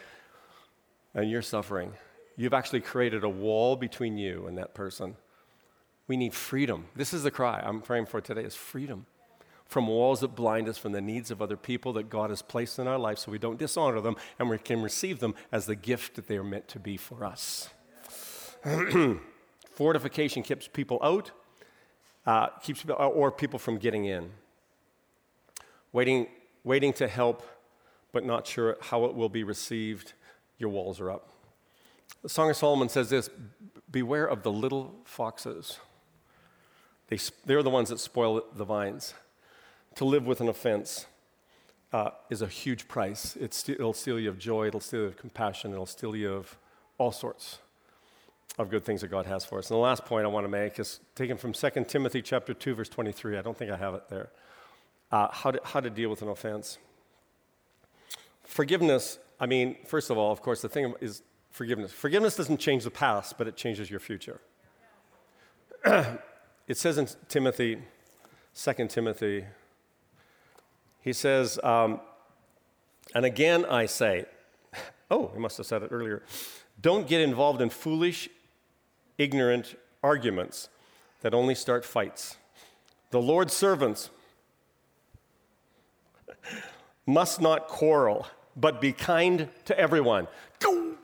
And 1.14 1.30
you're 1.30 1.42
suffering. 1.42 1.92
You've 2.36 2.52
actually 2.52 2.80
created 2.80 3.24
a 3.24 3.28
wall 3.28 3.76
between 3.76 4.18
you 4.18 4.46
and 4.46 4.58
that 4.58 4.74
person. 4.74 5.16
We 6.06 6.16
need 6.16 6.34
freedom. 6.34 6.86
This 6.94 7.14
is 7.14 7.22
the 7.22 7.30
cry 7.30 7.62
I'm 7.64 7.80
praying 7.80 8.06
for 8.06 8.20
today 8.20 8.42
is 8.42 8.54
freedom 8.54 9.06
from 9.66 9.86
walls 9.88 10.20
that 10.20 10.34
blind 10.34 10.68
us 10.68 10.78
from 10.78 10.92
the 10.92 11.00
needs 11.00 11.30
of 11.30 11.40
other 11.40 11.56
people 11.56 11.92
that 11.94 12.10
God 12.10 12.30
has 12.30 12.42
placed 12.42 12.78
in 12.78 12.86
our 12.86 12.98
life 12.98 13.18
so 13.18 13.32
we 13.32 13.38
don't 13.38 13.58
dishonor 13.58 14.00
them 14.00 14.16
and 14.38 14.48
we 14.48 14.58
can 14.58 14.82
receive 14.82 15.20
them 15.20 15.34
as 15.50 15.66
the 15.66 15.74
gift 15.74 16.14
that 16.16 16.28
they 16.28 16.36
are 16.36 16.44
meant 16.44 16.68
to 16.68 16.78
be 16.78 16.96
for 16.96 17.24
us. 17.24 17.70
Fortification 19.70 20.42
keeps 20.42 20.68
people 20.68 20.98
out, 21.02 21.32
uh, 22.26 22.48
keeps 22.62 22.84
or 22.84 23.32
people 23.32 23.58
from 23.58 23.78
getting 23.78 24.04
in 24.04 24.30
waiting, 25.94 26.26
waiting 26.64 26.92
to 26.92 27.08
help, 27.08 27.42
but 28.12 28.26
not 28.26 28.46
sure 28.46 28.76
how 28.82 29.06
it 29.06 29.14
will 29.14 29.30
be 29.30 29.42
received, 29.44 30.12
your 30.58 30.68
walls 30.68 31.00
are 31.00 31.10
up. 31.10 31.30
The 32.22 32.28
Song 32.28 32.50
of 32.50 32.56
Solomon 32.56 32.90
says 32.90 33.08
this 33.08 33.30
Beware 33.90 34.26
of 34.26 34.42
the 34.42 34.52
little 34.52 34.94
foxes. 35.04 35.78
They, 37.08 37.18
they're 37.46 37.62
the 37.62 37.70
ones 37.70 37.88
that 37.88 38.00
spoil 38.00 38.42
the 38.54 38.64
vines. 38.64 39.14
To 39.96 40.04
live 40.04 40.26
with 40.26 40.40
an 40.40 40.48
offense 40.48 41.06
uh, 41.92 42.10
is 42.30 42.42
a 42.42 42.48
huge 42.48 42.88
price. 42.88 43.36
It's, 43.36 43.68
it'll 43.68 43.92
steal 43.92 44.18
you 44.18 44.28
of 44.28 44.38
joy, 44.38 44.66
it'll 44.66 44.80
steal 44.80 45.00
you 45.00 45.06
of 45.06 45.16
compassion, 45.16 45.72
it'll 45.72 45.86
steal 45.86 46.16
you 46.16 46.32
of 46.32 46.56
all 46.98 47.12
sorts 47.12 47.58
of 48.58 48.70
good 48.70 48.84
things 48.84 49.00
that 49.00 49.08
God 49.08 49.26
has 49.26 49.44
for 49.44 49.58
us. 49.58 49.70
And 49.70 49.76
the 49.76 49.80
last 49.80 50.04
point 50.04 50.24
I 50.24 50.28
want 50.28 50.44
to 50.44 50.48
make 50.48 50.78
is 50.78 51.00
taken 51.14 51.36
from 51.36 51.52
2 51.52 51.70
Timothy 51.86 52.22
chapter 52.22 52.54
2, 52.54 52.74
verse 52.74 52.88
23. 52.88 53.38
I 53.38 53.42
don't 53.42 53.56
think 53.56 53.70
I 53.70 53.76
have 53.76 53.94
it 53.94 54.08
there 54.08 54.30
uh, 55.14 55.28
how, 55.30 55.52
to, 55.52 55.60
how 55.62 55.80
to 55.80 55.90
deal 55.90 56.10
with 56.10 56.22
an 56.22 56.28
offense. 56.28 56.78
Forgiveness, 58.42 59.18
I 59.38 59.46
mean, 59.46 59.76
first 59.86 60.10
of 60.10 60.18
all, 60.18 60.32
of 60.32 60.42
course, 60.42 60.60
the 60.60 60.68
thing 60.68 60.92
is 61.00 61.22
forgiveness. 61.50 61.92
Forgiveness 61.92 62.34
doesn't 62.34 62.58
change 62.58 62.82
the 62.82 62.90
past, 62.90 63.38
but 63.38 63.46
it 63.46 63.56
changes 63.56 63.90
your 63.90 64.00
future. 64.00 64.40
it 65.84 66.76
says 66.76 66.98
in 66.98 67.08
Timothy, 67.28 67.78
2 68.56 68.88
Timothy, 68.88 69.44
he 71.04 71.12
says, 71.12 71.60
um, 71.62 72.00
and 73.14 73.26
again 73.26 73.66
I 73.66 73.84
say, 73.84 74.24
oh, 75.10 75.30
he 75.34 75.38
must 75.38 75.58
have 75.58 75.66
said 75.66 75.82
it 75.82 75.90
earlier, 75.92 76.22
don't 76.80 77.06
get 77.06 77.20
involved 77.20 77.60
in 77.60 77.68
foolish, 77.68 78.30
ignorant 79.18 79.78
arguments 80.02 80.70
that 81.20 81.34
only 81.34 81.54
start 81.54 81.84
fights. 81.84 82.38
The 83.10 83.20
Lord's 83.20 83.52
servants 83.52 84.08
must 87.06 87.38
not 87.38 87.68
quarrel, 87.68 88.26
but 88.56 88.80
be 88.80 88.92
kind 88.92 89.48
to 89.66 89.78
everyone. 89.78 90.26
Go! 90.58 90.94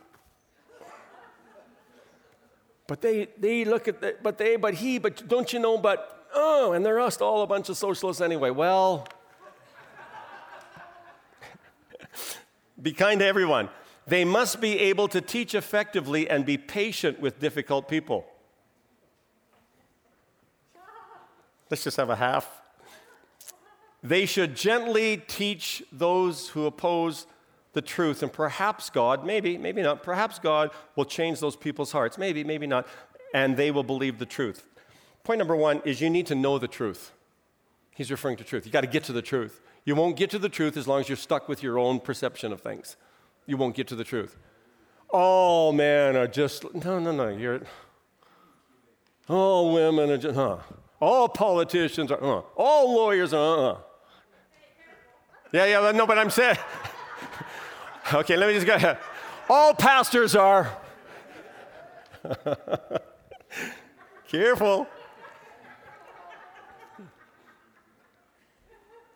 But 2.87 3.03
they, 3.03 3.29
they 3.39 3.67
look 3.67 3.87
at 3.87 4.01
the, 4.01 4.17
but 4.23 4.39
they, 4.39 4.57
but 4.57 4.75
he, 4.75 4.99
but 4.99 5.29
don't 5.29 5.53
you 5.53 5.59
know, 5.61 5.77
but, 5.77 6.27
oh, 6.35 6.73
and 6.73 6.85
they're 6.85 7.01
us 7.01 7.21
all 7.21 7.43
a 7.43 7.47
bunch 7.47 7.69
of 7.69 7.77
socialists 7.77 8.23
anyway. 8.23 8.49
Well, 8.49 9.07
be 12.83 12.93
kind 12.93 13.21
to 13.21 13.27
everyone. 13.27 13.69
They 14.07 14.25
must 14.25 14.61
be 14.61 14.79
able 14.79 15.09
to 15.09 15.21
teach 15.21 15.55
effectively 15.55 16.29
and 16.29 16.45
be 16.45 16.59
patient 16.59 17.21
with 17.21 17.39
difficult 17.39 17.89
people. 17.89 18.27
Let's 21.71 21.85
just 21.85 21.97
have 21.99 22.11
a 22.11 22.17
half. 22.17 22.61
They 24.03 24.27
should 24.27 24.57
gently 24.57 25.19
teach 25.29 25.83
those 25.93 26.49
who 26.49 26.67
oppose 26.67 27.27
the 27.73 27.83
truth, 27.83 28.23
and 28.23 28.33
perhaps 28.33 28.91
God, 28.91 29.25
maybe, 29.25 29.57
maybe 29.57 29.83
not, 29.83 30.03
perhaps 30.03 30.39
God 30.39 30.71
will 30.97 31.05
change 31.05 31.39
those 31.39 31.55
people's 31.55 31.93
hearts, 31.93 32.19
maybe, 32.19 32.43
maybe 32.43 32.67
not, 32.67 32.89
and 33.33 33.57
they 33.57 33.71
will 33.71 33.85
believe 33.85 34.19
the 34.19 34.27
truth. 34.27 34.67
Point 35.23 35.39
number 35.39 35.55
one 35.55 35.81
is 35.85 36.01
you 36.01 36.11
need 36.11 36.27
to 36.27 36.35
know 36.35 36.59
the 36.59 36.67
truth. 36.67 37.13
He's 37.95 38.11
referring 38.11 38.39
to 38.39 38.45
truth. 38.45 38.67
You 38.67 38.73
got 38.73 38.81
to 38.81 38.87
get 38.89 39.05
to 39.05 39.13
the 39.13 39.23
truth. 39.23 39.61
You 39.85 39.95
won't 39.95 40.17
get 40.17 40.31
to 40.31 40.39
the 40.39 40.49
truth 40.49 40.77
as 40.77 40.87
long 40.87 41.01
as 41.01 41.09
you're 41.09 41.17
stuck 41.17 41.49
with 41.49 41.63
your 41.63 41.79
own 41.79 42.01
perception 42.01 42.53
of 42.53 42.61
things. 42.61 42.97
You 43.47 43.57
won't 43.57 43.75
get 43.75 43.89
to 43.89 43.97
the 43.97 44.05
truth. 44.05 44.37
All 45.09 45.73
men 45.73 46.17
are 46.17 46.29
just, 46.29 46.73
no, 46.75 46.99
no, 46.99 47.11
no, 47.11 47.29
you're, 47.29 47.63
all 49.29 49.73
women 49.73 50.11
are 50.11 50.19
just, 50.19 50.37
huh. 50.37 50.59
All 51.01 51.29
politicians 51.29 52.13
are, 52.13 52.19
huh. 52.21 52.43
All 52.57 52.95
lawyers 52.95 53.33
are, 53.33 53.59
uh, 53.59 53.73
uh, 53.73 53.79
yeah, 55.53 55.67
yeah, 55.67 55.93
no, 55.93 56.07
but 56.07 56.19
I'm 56.19 56.31
saying. 56.31 56.57
okay, 58.15 58.37
let 58.37 58.47
me 58.47 58.55
just 58.55 58.67
go 58.67 58.75
ahead. 58.75 58.99
All 59.49 59.75
pastors 59.75 60.37
are. 60.37 60.71
Careful. 64.29 64.87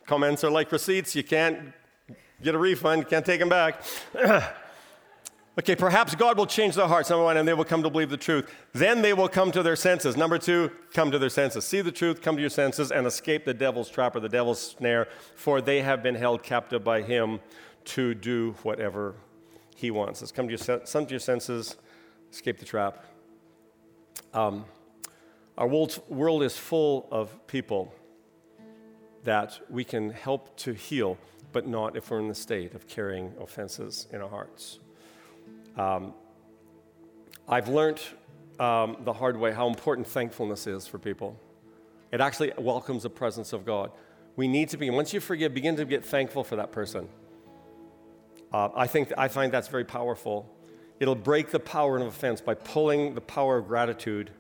Comments 0.07 0.43
are 0.45 0.51
like 0.51 0.71
receipts. 0.71 1.17
You 1.17 1.25
can't 1.25 1.73
get 2.43 2.55
a 2.55 2.59
refund, 2.59 3.03
you 3.03 3.07
can't 3.07 3.25
take 3.25 3.41
them 3.41 3.49
back. 3.49 3.83
okay, 5.59 5.75
perhaps 5.75 6.15
God 6.15 6.37
will 6.37 6.47
change 6.47 6.75
their 6.75 6.87
hearts, 6.87 7.09
number 7.09 7.25
one, 7.25 7.39
and 7.39 7.49
they 7.49 7.55
will 7.55 7.65
come 7.65 7.83
to 7.83 7.89
believe 7.89 8.11
the 8.11 8.17
truth. 8.19 8.53
Then 8.75 9.01
they 9.01 9.15
will 9.15 9.29
come 9.29 9.51
to 9.53 9.63
their 9.63 9.77
senses. 9.77 10.17
Number 10.17 10.39
two, 10.39 10.71
come 10.93 11.11
to 11.11 11.19
their 11.19 11.31
senses. 11.31 11.65
See 11.65 11.81
the 11.81 11.93
truth, 11.93 12.21
come 12.21 12.37
to 12.37 12.41
your 12.41 12.51
senses, 12.51 12.93
and 12.93 13.07
escape 13.07 13.47
the 13.47 13.55
devil's 13.55 13.89
trap 13.89 14.15
or 14.15 14.21
the 14.21 14.29
devil's 14.29 14.61
snare, 14.61 15.09
for 15.37 15.61
they 15.61 15.81
have 15.81 16.03
been 16.03 16.15
held 16.15 16.43
captive 16.43 16.85
by 16.85 17.01
him 17.01 17.41
to 17.87 18.15
do 18.15 18.55
whatever 18.63 19.15
he 19.75 19.91
wants. 19.91 20.21
Let's 20.21 20.33
come 20.33 20.49
to 20.49 20.57
your, 20.57 20.79
come 20.81 21.07
to 21.07 21.11
your 21.11 21.21
senses, 21.21 21.77
escape 22.31 22.59
the 22.59 22.67
trap. 22.67 23.05
Um, 24.35 24.67
our 25.57 25.69
world, 25.69 26.03
world 26.09 26.43
is 26.43 26.57
full 26.57 27.09
of 27.11 27.47
people 27.47 27.95
that 29.25 29.59
we 29.69 29.85
can 29.85 30.11
help 30.11 30.57
to 30.59 30.73
heal, 30.73 31.19
but 31.53 31.67
not 31.67 31.97
if 31.97 32.11
we're 32.11 32.21
in 32.21 32.29
the 32.29 32.35
state 32.35 32.75
of 32.75 32.87
carrying 32.87 33.33
offenses 33.41 34.07
in 34.13 34.21
our 34.21 34.29
hearts. 34.29 34.79
Um, 35.77 36.15
I've 37.49 37.69
learned 37.69 38.01
um, 38.61 38.97
the 39.01 39.13
hard 39.13 39.37
way 39.37 39.53
how 39.53 39.67
important 39.67 40.07
thankfulness 40.07 40.67
is 40.67 40.87
for 40.87 40.99
people. 40.99 41.39
It 42.13 42.21
actually 42.21 42.53
welcomes 42.59 43.03
the 43.03 43.11
presence 43.11 43.53
of 43.53 43.65
God. 43.65 43.91
We 44.37 44.47
need 44.47 44.69
to 44.71 44.77
be, 44.77 44.89
once 44.91 45.13
you 45.13 45.21
forgive, 45.21 45.55
begin 45.55 45.77
to 45.77 45.85
get 45.85 46.05
thankful 46.05 46.45
for 46.45 46.57
that 46.57 46.71
person. 46.71 47.09
Uh, 48.53 48.69
I 48.75 48.87
think 48.87 49.13
I 49.19 49.29
find 49.29 49.51
that's 49.51 49.69
very 49.69 49.85
powerful. 49.85 50.49
It'll 51.01 51.17
break 51.17 51.51
the 51.51 51.59
power 51.59 51.97
of 51.99 52.07
offense 52.07 52.41
by 52.41 52.55
pulling 52.55 53.15
the 53.15 53.21
power 53.21 53.59
of 53.59 53.67
gratitude 53.67 54.31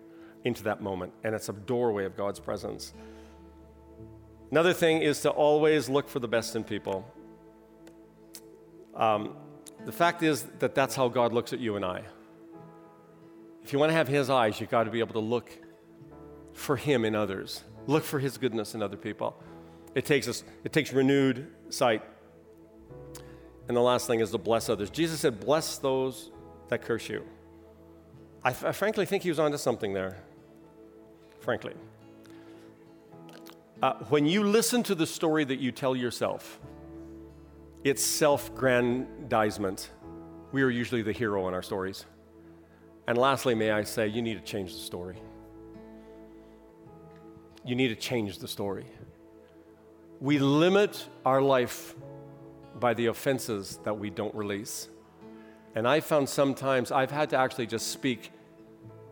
into 0.44 0.62
that 0.64 0.80
moment, 0.80 1.12
and 1.24 1.34
it's 1.34 1.48
a 1.48 1.52
doorway 1.52 2.04
of 2.04 2.16
God's 2.16 2.38
presence. 2.38 2.92
Another 4.54 4.72
thing 4.72 5.02
is 5.02 5.20
to 5.22 5.30
always 5.30 5.88
look 5.88 6.08
for 6.08 6.20
the 6.20 6.28
best 6.28 6.54
in 6.54 6.62
people. 6.62 7.04
Um, 8.94 9.34
the 9.84 9.90
fact 9.90 10.22
is 10.22 10.44
that 10.60 10.76
that's 10.76 10.94
how 10.94 11.08
God 11.08 11.32
looks 11.32 11.52
at 11.52 11.58
you 11.58 11.74
and 11.74 11.84
I. 11.84 12.04
If 13.64 13.72
you 13.72 13.80
want 13.80 13.90
to 13.90 13.94
have 13.94 14.06
His 14.06 14.30
eyes, 14.30 14.60
you've 14.60 14.70
got 14.70 14.84
to 14.84 14.92
be 14.92 15.00
able 15.00 15.14
to 15.14 15.18
look 15.18 15.50
for 16.52 16.76
Him 16.76 17.04
in 17.04 17.16
others. 17.16 17.64
Look 17.88 18.04
for 18.04 18.20
His 18.20 18.38
goodness 18.38 18.76
in 18.76 18.80
other 18.80 18.96
people. 18.96 19.42
It 19.96 20.04
takes 20.04 20.28
us. 20.28 20.44
It 20.62 20.72
takes 20.72 20.92
renewed 20.92 21.50
sight. 21.70 22.04
And 23.66 23.76
the 23.76 23.82
last 23.82 24.06
thing 24.06 24.20
is 24.20 24.30
to 24.30 24.38
bless 24.38 24.68
others. 24.68 24.88
Jesus 24.88 25.18
said, 25.18 25.40
"Bless 25.40 25.78
those 25.78 26.30
that 26.68 26.80
curse 26.80 27.08
you." 27.08 27.24
I, 28.44 28.50
f- 28.50 28.64
I 28.66 28.70
frankly 28.70 29.04
think 29.04 29.24
He 29.24 29.30
was 29.30 29.40
onto 29.40 29.58
something 29.58 29.94
there 29.94 30.18
frankly. 31.44 31.74
Uh, 33.84 33.92
when 34.08 34.24
you 34.24 34.42
listen 34.42 34.82
to 34.82 34.94
the 34.94 35.06
story 35.06 35.44
that 35.44 35.58
you 35.58 35.70
tell 35.70 35.94
yourself, 35.94 36.58
it's 37.84 38.02
self 38.02 38.54
grandizement. 38.54 39.90
We 40.52 40.62
are 40.62 40.70
usually 40.70 41.02
the 41.02 41.12
hero 41.12 41.48
in 41.48 41.52
our 41.52 41.62
stories. 41.62 42.06
And 43.06 43.18
lastly, 43.18 43.54
may 43.54 43.72
I 43.72 43.82
say, 43.82 44.08
you 44.08 44.22
need 44.22 44.38
to 44.38 44.52
change 44.52 44.72
the 44.72 44.80
story. 44.80 45.18
You 47.62 47.74
need 47.74 47.88
to 47.88 47.94
change 47.94 48.38
the 48.38 48.48
story. 48.48 48.86
We 50.18 50.38
limit 50.38 51.06
our 51.26 51.42
life 51.42 51.94
by 52.80 52.94
the 52.94 53.08
offenses 53.08 53.80
that 53.84 53.98
we 53.98 54.08
don't 54.08 54.34
release. 54.34 54.88
And 55.74 55.86
I 55.86 56.00
found 56.00 56.26
sometimes 56.26 56.90
I've 56.90 57.10
had 57.10 57.28
to 57.30 57.36
actually 57.36 57.66
just 57.66 57.88
speak 57.88 58.32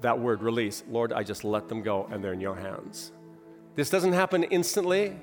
that 0.01 0.19
word 0.19 0.41
release. 0.41 0.83
Lord, 0.89 1.13
I 1.13 1.25
just 1.25 1.45
let 1.45 1.69
them 1.69 1.83
go 1.83 2.09
and 2.11 2.25
they're 2.25 2.33
in 2.33 2.41
your 2.41 2.57
hands. 2.57 3.13
This 3.75 3.89
doesn't 3.89 4.13
happen 4.13 4.45
instantly. 4.45 5.17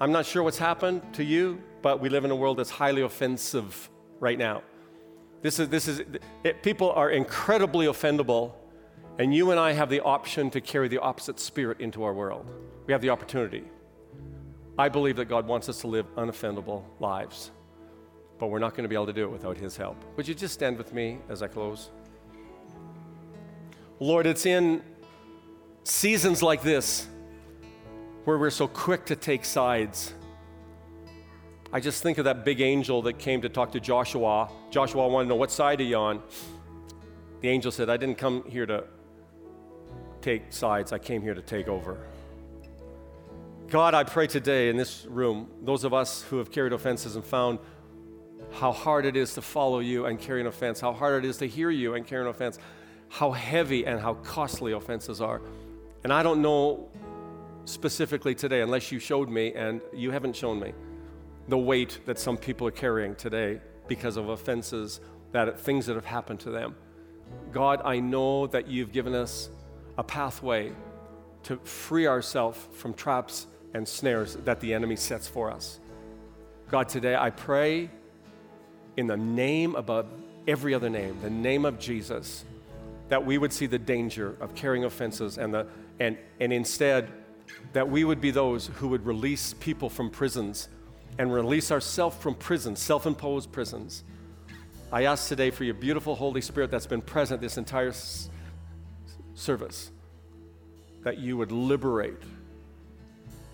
I'm 0.00 0.10
not 0.10 0.26
sure 0.26 0.42
what's 0.42 0.58
happened 0.58 1.02
to 1.14 1.22
you, 1.22 1.62
but 1.82 2.00
we 2.00 2.08
live 2.08 2.24
in 2.24 2.32
a 2.32 2.36
world 2.36 2.58
that's 2.58 2.70
highly 2.70 3.02
offensive 3.02 3.88
right 4.18 4.36
now. 4.36 4.62
This 5.42 5.60
is, 5.60 5.68
this 5.68 5.86
is, 5.86 6.02
it, 6.42 6.62
people 6.62 6.90
are 6.92 7.10
incredibly 7.10 7.86
offendable, 7.86 8.52
and 9.18 9.32
you 9.32 9.52
and 9.52 9.60
I 9.60 9.72
have 9.72 9.88
the 9.88 10.00
option 10.00 10.50
to 10.50 10.60
carry 10.60 10.88
the 10.88 10.98
opposite 10.98 11.38
spirit 11.38 11.80
into 11.80 12.02
our 12.02 12.12
world. 12.12 12.46
We 12.86 12.92
have 12.92 13.02
the 13.02 13.10
opportunity. 13.10 13.62
I 14.76 14.88
believe 14.88 15.14
that 15.16 15.26
God 15.26 15.46
wants 15.46 15.68
us 15.68 15.80
to 15.82 15.86
live 15.86 16.06
unoffendable 16.16 16.82
lives, 16.98 17.52
but 18.38 18.48
we're 18.48 18.58
not 18.58 18.72
going 18.72 18.82
to 18.82 18.88
be 18.88 18.96
able 18.96 19.06
to 19.06 19.12
do 19.12 19.24
it 19.24 19.30
without 19.30 19.56
His 19.56 19.76
help. 19.76 20.02
Would 20.16 20.26
you 20.26 20.34
just 20.34 20.54
stand 20.54 20.76
with 20.76 20.92
me 20.92 21.18
as 21.28 21.40
I 21.40 21.46
close? 21.46 21.90
Lord, 24.00 24.26
it's 24.26 24.44
in 24.44 24.82
seasons 25.84 26.42
like 26.42 26.62
this 26.62 27.06
where 28.24 28.38
we're 28.38 28.50
so 28.50 28.66
quick 28.66 29.06
to 29.06 29.16
take 29.16 29.44
sides. 29.44 30.14
I 31.72 31.80
just 31.80 32.02
think 32.02 32.18
of 32.18 32.24
that 32.24 32.44
big 32.44 32.60
angel 32.60 33.02
that 33.02 33.18
came 33.18 33.42
to 33.42 33.48
talk 33.48 33.72
to 33.72 33.80
Joshua. 33.80 34.50
Joshua 34.70 35.08
wanted 35.08 35.24
to 35.24 35.28
know 35.30 35.36
what 35.36 35.50
side 35.50 35.80
are 35.80 35.84
you 35.84 35.96
on. 35.96 36.22
The 37.40 37.48
angel 37.48 37.70
said, 37.70 37.90
I 37.90 37.96
didn't 37.96 38.16
come 38.16 38.44
here 38.48 38.66
to 38.66 38.84
take 40.22 40.52
sides, 40.52 40.92
I 40.92 40.98
came 40.98 41.20
here 41.20 41.34
to 41.34 41.42
take 41.42 41.68
over. 41.68 41.98
God, 43.68 43.94
I 43.94 44.04
pray 44.04 44.26
today 44.26 44.68
in 44.68 44.76
this 44.76 45.04
room, 45.06 45.48
those 45.62 45.84
of 45.84 45.92
us 45.92 46.22
who 46.22 46.38
have 46.38 46.50
carried 46.50 46.72
offenses 46.72 47.16
and 47.16 47.24
found 47.24 47.58
how 48.52 48.72
hard 48.72 49.04
it 49.04 49.16
is 49.16 49.34
to 49.34 49.42
follow 49.42 49.80
you 49.80 50.06
and 50.06 50.18
carry 50.18 50.40
an 50.40 50.46
offense, 50.46 50.80
how 50.80 50.92
hard 50.92 51.24
it 51.24 51.28
is 51.28 51.38
to 51.38 51.46
hear 51.46 51.70
you 51.70 51.94
and 51.94 52.06
carry 52.06 52.22
an 52.22 52.28
offense 52.28 52.58
how 53.14 53.30
heavy 53.30 53.86
and 53.86 54.00
how 54.00 54.14
costly 54.14 54.72
offenses 54.72 55.20
are. 55.20 55.40
And 56.02 56.12
I 56.12 56.24
don't 56.24 56.42
know 56.42 56.88
specifically 57.64 58.34
today, 58.34 58.60
unless 58.60 58.92
you 58.92 58.98
showed 58.98 59.28
me, 59.28 59.52
and 59.54 59.80
you 59.92 60.10
haven't 60.10 60.36
shown 60.36 60.60
me, 60.60 60.72
the 61.48 61.58
weight 61.58 62.00
that 62.06 62.18
some 62.18 62.36
people 62.36 62.66
are 62.66 62.72
carrying 62.72 63.14
today 63.14 63.60
because 63.88 64.16
of 64.16 64.28
offenses, 64.28 65.00
that 65.32 65.58
things 65.60 65.86
that 65.86 65.94
have 65.94 66.04
happened 66.04 66.40
to 66.40 66.50
them. 66.50 66.74
God, 67.52 67.80
I 67.84 68.00
know 68.00 68.46
that 68.48 68.68
you've 68.68 68.92
given 68.92 69.14
us 69.14 69.50
a 69.98 70.02
pathway 70.02 70.72
to 71.44 71.56
free 71.58 72.06
ourselves 72.06 72.58
from 72.72 72.94
traps 72.94 73.46
and 73.74 73.86
snares 73.86 74.36
that 74.44 74.60
the 74.60 74.72
enemy 74.72 74.96
sets 74.96 75.28
for 75.28 75.50
us. 75.50 75.80
God, 76.70 76.88
today 76.88 77.16
I 77.16 77.30
pray 77.30 77.90
in 78.96 79.06
the 79.06 79.16
name 79.16 79.74
above 79.74 80.06
every 80.46 80.74
other 80.74 80.88
name, 80.88 81.18
the 81.22 81.30
name 81.30 81.64
of 81.64 81.78
Jesus 81.78 82.44
that 83.08 83.24
we 83.24 83.36
would 83.36 83.52
see 83.52 83.66
the 83.66 83.78
danger 83.78 84.36
of 84.40 84.54
carrying 84.54 84.84
offenses 84.84 85.36
and, 85.36 85.52
the, 85.52 85.66
and, 86.00 86.16
and 86.40 86.52
instead 86.52 87.12
that 87.72 87.88
we 87.88 88.04
would 88.04 88.20
be 88.20 88.30
those 88.30 88.68
who 88.76 88.88
would 88.88 89.04
release 89.04 89.54
people 89.54 89.88
from 89.88 90.10
prisons 90.10 90.68
and 91.18 91.32
release 91.32 91.70
ourselves 91.70 92.16
from 92.16 92.34
prisons, 92.34 92.80
self 92.80 93.06
imposed 93.06 93.52
prisons. 93.52 94.04
I 94.92 95.04
ask 95.04 95.28
today 95.28 95.50
for 95.50 95.64
your 95.64 95.74
beautiful 95.74 96.14
Holy 96.14 96.40
Spirit 96.40 96.70
that's 96.70 96.86
been 96.86 97.02
present 97.02 97.40
this 97.40 97.58
entire 97.58 97.88
s- 97.88 98.30
service 99.34 99.90
that 101.02 101.18
you 101.18 101.36
would 101.36 101.50
liberate 101.52 102.22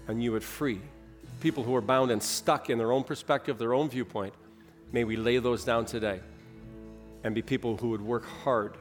and 0.07 0.23
you 0.23 0.33
would 0.33 0.45
free 0.45 0.81
people 1.41 1.65
who 1.65 1.75
are 1.75 1.81
bound 1.81 2.11
and 2.11 2.23
stuck 2.23 2.69
in 2.69 2.79
their 2.79 2.93
own 2.93 3.03
perspective, 3.03 3.59
their 3.59 3.73
own 3.73 3.89
viewpoint. 3.89 4.35
May 4.93 5.05
we 5.05 5.17
lay 5.17 5.39
those 5.39 5.65
down 5.65 5.87
today 5.87 6.21
and 7.25 7.35
be 7.35 7.43
people 7.43 7.77
who 7.77 7.91
would 7.91 8.03
work 8.03 8.27
hard 8.27 8.77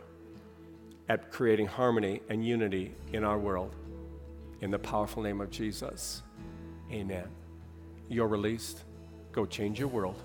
at 1.08 1.32
creating 1.32 1.68
harmony 1.68 2.22
and 2.30 2.46
unity 2.46 2.94
in 3.14 3.24
our 3.24 3.38
world. 3.38 3.76
In 4.62 4.72
the 4.72 4.80
powerful 4.80 5.24
name 5.24 5.40
of 5.42 5.50
Jesus, 5.50 6.24
amen. 6.92 7.28
You're 8.10 8.28
released. 8.28 8.84
Go 9.32 9.46
change 9.46 9.80
your 9.80 9.88
world. 9.88 10.22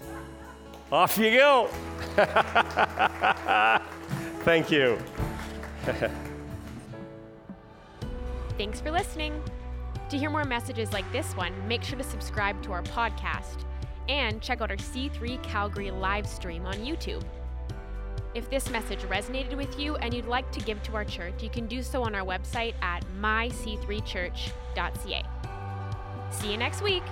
Off 0.92 1.18
you 1.18 1.30
go. 1.32 1.68
Thank 4.44 4.70
you. 4.70 4.98
Thanks 8.58 8.80
for 8.80 8.90
listening. 8.90 9.42
To 10.10 10.18
hear 10.18 10.30
more 10.30 10.44
messages 10.44 10.92
like 10.92 11.10
this 11.12 11.36
one, 11.36 11.52
make 11.68 11.82
sure 11.82 11.96
to 11.96 12.04
subscribe 12.04 12.62
to 12.62 12.72
our 12.72 12.82
podcast 12.82 13.64
and 14.08 14.42
check 14.42 14.60
out 14.60 14.70
our 14.70 14.76
C3 14.76 15.42
Calgary 15.42 15.90
live 15.90 16.26
stream 16.26 16.66
on 16.66 16.74
YouTube. 16.74 17.22
If 18.34 18.48
this 18.48 18.70
message 18.70 19.00
resonated 19.00 19.56
with 19.56 19.78
you 19.78 19.96
and 19.96 20.14
you'd 20.14 20.26
like 20.26 20.50
to 20.52 20.60
give 20.60 20.82
to 20.84 20.94
our 20.94 21.04
church, 21.04 21.42
you 21.42 21.50
can 21.50 21.66
do 21.66 21.82
so 21.82 22.04
on 22.04 22.14
our 22.14 22.24
website 22.24 22.74
at 22.80 23.04
myc3church.ca. 23.20 25.24
See 26.30 26.52
you 26.52 26.56
next 26.56 26.80
week. 26.80 27.02